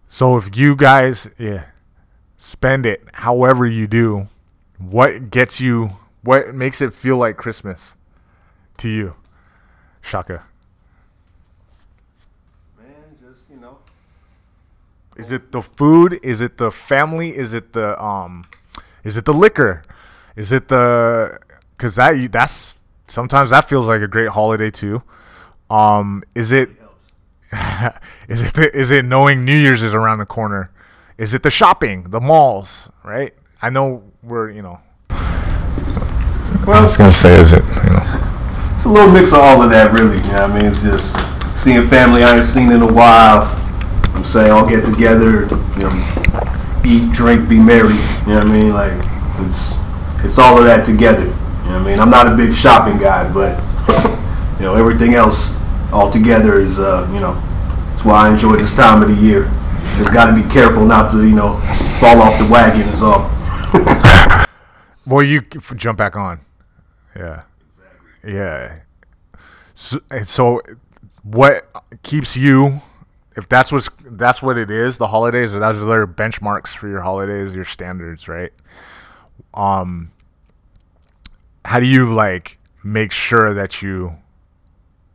So 0.07 0.37
if 0.37 0.55
you 0.55 0.75
guys, 0.77 1.27
yeah, 1.37 1.65
spend 2.37 2.85
it 2.85 3.03
however 3.13 3.65
you 3.67 3.87
do, 3.87 4.27
what 4.77 5.29
gets 5.31 5.59
you? 5.59 5.91
What 6.23 6.53
makes 6.55 6.79
it 6.81 6.93
feel 6.93 7.17
like 7.17 7.35
Christmas 7.37 7.95
to 8.77 8.87
you, 8.89 9.15
Shaka? 10.01 10.43
Man, 12.77 12.85
just 13.21 13.49
you 13.49 13.57
know, 13.57 13.77
Is 15.15 15.31
it 15.31 15.51
the 15.51 15.61
food? 15.61 16.19
Is 16.23 16.41
it 16.41 16.57
the 16.57 16.71
family? 16.71 17.29
Is 17.29 17.53
it 17.53 17.73
the 17.73 18.01
um? 18.03 18.43
Is 19.03 19.17
it 19.17 19.25
the 19.25 19.33
liquor? 19.33 19.83
Is 20.35 20.51
it 20.51 20.67
the? 20.67 21.39
Cause 21.77 21.95
that 21.95 22.31
that's 22.31 22.77
sometimes 23.07 23.49
that 23.49 23.67
feels 23.69 23.87
like 23.87 24.01
a 24.01 24.07
great 24.07 24.29
holiday 24.29 24.71
too. 24.71 25.03
Um, 25.69 26.23
is 26.33 26.51
it? 26.51 26.69
it 27.51 27.93
it 28.27 28.53
the, 28.53 28.71
is 28.75 28.91
it 28.91 29.05
knowing 29.05 29.45
New 29.45 29.55
Year's 29.57 29.81
is 29.81 29.93
around 29.93 30.19
the 30.19 30.25
corner? 30.25 30.71
Is 31.17 31.33
it 31.33 31.43
the 31.43 31.51
shopping, 31.51 32.09
the 32.09 32.19
malls, 32.19 32.89
right? 33.03 33.33
I 33.61 33.69
know 33.69 34.03
we're 34.21 34.51
you 34.51 34.61
know 34.61 34.79
Well, 36.67 36.73
I 36.73 36.81
was 36.83 36.97
gonna 36.97 37.11
say, 37.11 37.39
is 37.39 37.53
it? 37.53 37.63
You 37.63 37.91
know, 37.91 38.03
It's 38.75 38.85
a 38.85 38.89
little 38.89 39.11
mix 39.11 39.29
of 39.31 39.39
all 39.39 39.61
of 39.61 39.69
that, 39.69 39.93
really. 39.93 40.17
You 40.17 40.33
know 40.33 40.43
I 40.43 40.53
mean? 40.59 40.65
It's 40.65 40.83
just 40.83 41.15
seeing 41.55 41.81
family 41.87 42.23
I 42.23 42.35
ain't 42.35 42.43
seen 42.43 42.71
in 42.71 42.81
a 42.81 42.91
while. 42.91 43.64
I'm 44.15 44.23
saying 44.23 44.51
all 44.51 44.67
get 44.67 44.83
together, 44.83 45.41
you 45.75 45.83
know, 45.83 46.81
eat, 46.85 47.11
drink, 47.11 47.49
be 47.49 47.59
merry. 47.59 47.93
You 47.93 48.33
know 48.33 48.35
what 48.35 48.47
I 48.47 48.51
mean? 48.51 48.73
Like 48.73 48.93
it's 49.45 49.75
it's 50.23 50.39
all 50.39 50.57
of 50.57 50.65
that 50.65 50.85
together. 50.85 51.25
You 51.25 51.31
know 51.31 51.77
what 51.77 51.81
I 51.81 51.85
mean? 51.85 51.99
I'm 51.99 52.09
not 52.09 52.31
a 52.31 52.35
big 52.35 52.55
shopping 52.55 52.97
guy, 52.97 53.31
but 53.33 53.59
you 54.59 54.65
know 54.65 54.75
everything 54.75 55.13
else 55.13 55.61
all 55.91 56.09
together 56.09 56.59
is 56.59 56.79
uh, 56.79 57.09
you 57.13 57.19
know 57.19 57.33
that's 57.89 58.05
why 58.05 58.27
I 58.27 58.33
enjoy 58.33 58.55
this 58.55 58.75
time 58.75 59.01
of 59.03 59.09
the 59.09 59.21
year. 59.21 59.51
Just 59.97 60.13
got 60.13 60.25
to 60.25 60.33
be 60.33 60.47
careful 60.49 60.85
not 60.85 61.11
to 61.11 61.27
you 61.27 61.35
know 61.35 61.59
fall 61.99 62.21
off 62.21 62.39
the 62.39 62.47
wagon 62.51 62.87
is 62.89 63.01
all. 63.01 63.31
Well, 65.07 65.21
you 65.21 65.41
jump 65.41 65.99
back 65.99 66.15
on. 66.15 66.41
Yeah. 67.15 67.43
Yeah. 68.25 68.79
So, 69.75 69.99
so, 70.23 70.61
what 71.21 71.69
keeps 72.01 72.35
you? 72.35 72.81
If 73.35 73.49
that's 73.49 73.71
what's 73.71 73.89
that's 74.05 74.41
what 74.41 74.57
it 74.57 74.71
is, 74.71 74.97
the 74.97 75.07
holidays, 75.07 75.53
or 75.53 75.59
those 75.59 75.81
are 75.81 75.85
their 75.85 76.07
benchmarks 76.07 76.69
for 76.69 76.87
your 76.87 77.01
holidays, 77.01 77.53
your 77.53 77.65
standards, 77.65 78.27
right? 78.27 78.53
Um, 79.53 80.11
how 81.65 81.79
do 81.79 81.87
you 81.87 82.13
like 82.13 82.59
make 82.83 83.11
sure 83.11 83.53
that 83.53 83.81
you 83.81 84.15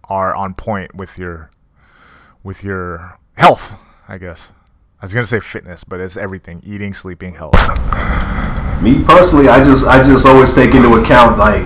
are 0.04 0.34
on 0.34 0.52
point 0.54 0.94
with 0.94 1.16
your 1.16 1.50
with 2.42 2.62
your 2.62 3.18
health? 3.34 3.74
I 4.06 4.18
guess 4.18 4.52
I 5.00 5.06
was 5.06 5.14
gonna 5.14 5.26
say 5.26 5.40
fitness, 5.40 5.84
but 5.84 6.00
it's 6.00 6.18
everything: 6.18 6.62
eating, 6.64 6.92
sleeping, 6.92 7.34
health. 7.34 7.54
Me 8.82 9.02
personally, 9.02 9.48
I 9.48 9.64
just 9.64 9.86
I 9.86 10.04
just 10.04 10.26
always 10.26 10.54
take 10.54 10.74
into 10.74 10.94
account 10.94 11.38
like 11.38 11.64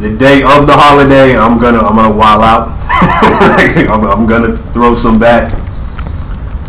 the 0.00 0.16
day 0.16 0.42
of 0.42 0.68
the 0.68 0.74
holiday. 0.74 1.36
I'm 1.36 1.58
gonna 1.58 1.78
I'm 1.78 1.96
gonna 1.96 2.16
wild 2.16 2.44
out. 2.44 2.78
I'm, 3.90 4.04
I'm 4.04 4.26
gonna 4.28 4.56
throw 4.72 4.94
some 4.94 5.18
back. 5.18 5.50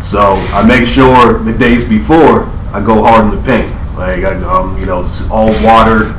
So 0.02 0.34
I 0.50 0.66
make 0.66 0.86
sure 0.86 1.38
the 1.38 1.56
days 1.56 1.88
before 1.88 2.44
I 2.74 2.82
go 2.84 3.02
hard 3.02 3.26
in 3.26 3.30
the 3.30 3.42
paint. 3.46 3.70
Like 3.96 4.24
I, 4.24 4.34
um, 4.42 4.78
you 4.78 4.86
know, 4.86 5.06
it's 5.06 5.28
all 5.30 5.52
water. 5.62 6.18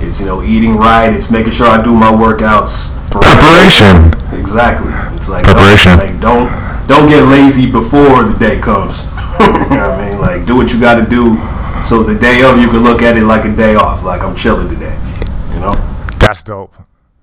It's 0.00 0.20
you 0.20 0.26
know 0.26 0.42
eating 0.42 0.76
right. 0.76 1.12
It's 1.12 1.30
making 1.30 1.52
sure 1.52 1.66
I 1.66 1.82
do 1.82 1.92
my 1.92 2.12
workouts. 2.12 2.94
For 3.10 3.20
preparation. 3.20 4.06
Exactly. 4.38 4.92
It's 5.16 5.28
like 5.28 5.44
Preparation. 5.44 5.98
Don't, 5.98 6.06
like 6.06 6.20
don't 6.20 6.86
don't 6.86 7.08
get 7.08 7.22
lazy 7.24 7.70
before 7.70 8.24
the 8.24 8.36
day 8.38 8.60
comes. 8.60 9.02
you 9.40 9.76
know 9.76 9.90
what 9.90 10.00
I 10.00 10.10
mean? 10.10 10.20
Like 10.20 10.46
do 10.46 10.56
what 10.56 10.72
you 10.72 10.80
got 10.80 11.02
to 11.02 11.08
do, 11.10 11.36
so 11.84 12.02
the 12.02 12.16
day 12.18 12.42
of 12.42 12.60
you 12.60 12.68
can 12.68 12.84
look 12.84 13.02
at 13.02 13.16
it 13.16 13.24
like 13.24 13.44
a 13.44 13.54
day 13.54 13.74
off. 13.74 14.04
Like 14.04 14.22
I'm 14.22 14.36
chilling 14.36 14.68
today. 14.68 14.96
You 15.54 15.60
know? 15.60 15.74
That's 16.18 16.44
dope. 16.44 16.76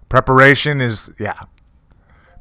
Preparation 0.10 0.82
is 0.82 1.12
yeah. 1.20 1.40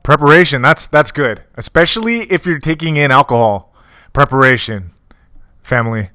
Preparation, 0.04 0.60
that's 0.60 0.86
that's 0.86 1.10
good. 1.10 1.42
Especially 1.56 2.20
if 2.30 2.44
you're 2.44 2.58
taking 2.58 2.98
in 2.98 3.10
alcohol. 3.10 3.74
Preparation. 4.12 4.90
Family. 5.62 6.10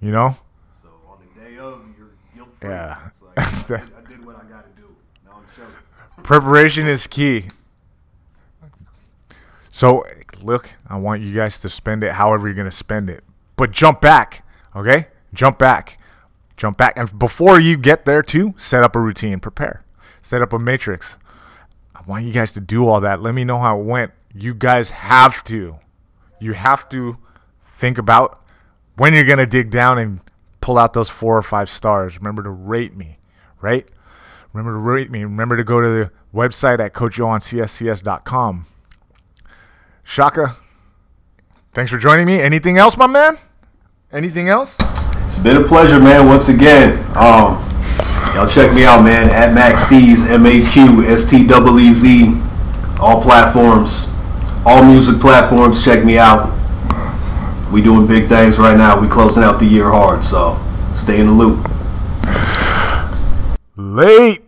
You 0.00 0.10
know? 0.10 0.36
So 0.82 0.88
on 1.06 1.18
the 1.20 1.40
day 1.40 1.58
of, 1.58 1.84
you're 1.98 2.08
guilt 2.34 2.48
free. 2.58 2.70
Yeah. 2.70 2.96
It's 3.06 3.20
like 3.22 3.38
I 3.38 3.84
did, 3.84 3.92
I 3.94 4.08
did 4.10 4.24
what 4.24 4.36
I 4.36 4.44
got 4.44 4.64
to 4.74 4.80
do. 4.80 4.88
Now 5.26 5.32
I'm 5.36 5.44
chilling. 5.54 5.70
Preparation 6.24 6.88
is 6.88 7.06
key. 7.06 7.48
So 9.70 10.02
look, 10.42 10.70
I 10.88 10.96
want 10.96 11.20
you 11.20 11.34
guys 11.34 11.60
to 11.60 11.68
spend 11.68 12.02
it 12.04 12.12
however 12.12 12.48
you're 12.48 12.56
gonna 12.56 12.72
spend 12.72 13.10
it. 13.10 13.22
But 13.56 13.70
jump 13.70 14.00
back, 14.00 14.46
okay? 14.74 15.08
Jump 15.34 15.58
back. 15.58 15.98
Jump 16.56 16.78
back. 16.78 16.96
And 16.96 17.18
before 17.18 17.60
you 17.60 17.76
get 17.76 18.06
there 18.06 18.22
too, 18.22 18.54
set 18.56 18.82
up 18.82 18.96
a 18.96 19.00
routine, 19.00 19.40
prepare. 19.40 19.84
Set 20.22 20.40
up 20.40 20.54
a 20.54 20.58
matrix. 20.58 21.18
I 21.94 22.00
want 22.06 22.24
you 22.24 22.32
guys 22.32 22.52
to 22.54 22.60
do 22.60 22.88
all 22.88 23.00
that. 23.00 23.22
Let 23.22 23.34
me 23.34 23.44
know 23.44 23.58
how 23.58 23.78
it 23.78 23.84
went. 23.84 24.12
You 24.34 24.54
guys 24.54 24.90
have 24.90 25.44
to. 25.44 25.76
You 26.40 26.52
have 26.54 26.88
to 26.90 27.18
think 27.64 27.98
about 27.98 28.40
when 28.96 29.14
you're 29.14 29.24
gonna 29.24 29.46
dig 29.46 29.70
down 29.70 29.98
and 29.98 30.20
pull 30.60 30.78
out 30.78 30.92
those 30.92 31.10
four 31.10 31.36
or 31.36 31.42
five 31.42 31.68
stars. 31.68 32.16
Remember 32.18 32.42
to 32.42 32.50
rate 32.50 32.96
me, 32.96 33.18
right? 33.60 33.86
Remember 34.52 34.72
to 34.72 34.78
rate 34.78 35.10
me. 35.10 35.24
Remember 35.24 35.56
to 35.56 35.64
go 35.64 35.80
to 35.80 35.88
the 35.88 36.10
website 36.34 36.80
at 36.80 36.92
coachjohanncscs.com. 36.94 38.66
Shaka, 40.02 40.56
thanks 41.72 41.90
for 41.90 41.98
joining 41.98 42.26
me. 42.26 42.40
Anything 42.40 42.78
else, 42.78 42.96
my 42.96 43.06
man? 43.06 43.38
Anything 44.12 44.48
else? 44.48 44.76
It's 45.26 45.38
been 45.38 45.56
a 45.56 45.64
pleasure, 45.66 45.98
man. 45.98 46.26
Once 46.26 46.48
again, 46.48 46.98
um, 47.16 47.58
Y'all 48.34 48.48
check 48.48 48.74
me 48.74 48.84
out, 48.84 49.04
man. 49.04 49.30
At 49.30 49.54
MaQ 49.54 49.76
SteeZ, 49.76 50.28
M 50.28 50.44
A 50.44 50.68
Q 50.68 51.04
S 51.06 51.30
T 51.30 51.46
E 51.46 51.78
E 51.78 51.92
Z. 51.92 52.40
All 52.98 53.22
platforms, 53.22 54.10
all 54.66 54.84
music 54.84 55.20
platforms. 55.20 55.84
Check 55.84 56.04
me 56.04 56.18
out. 56.18 56.52
We 57.72 57.80
doing 57.80 58.08
big 58.08 58.28
things 58.28 58.58
right 58.58 58.76
now. 58.76 59.00
We 59.00 59.06
closing 59.06 59.44
out 59.44 59.60
the 59.60 59.66
year 59.66 59.88
hard, 59.88 60.24
so 60.24 60.58
stay 60.96 61.20
in 61.20 61.26
the 61.26 61.32
loop. 61.32 61.64
Late. 63.76 64.43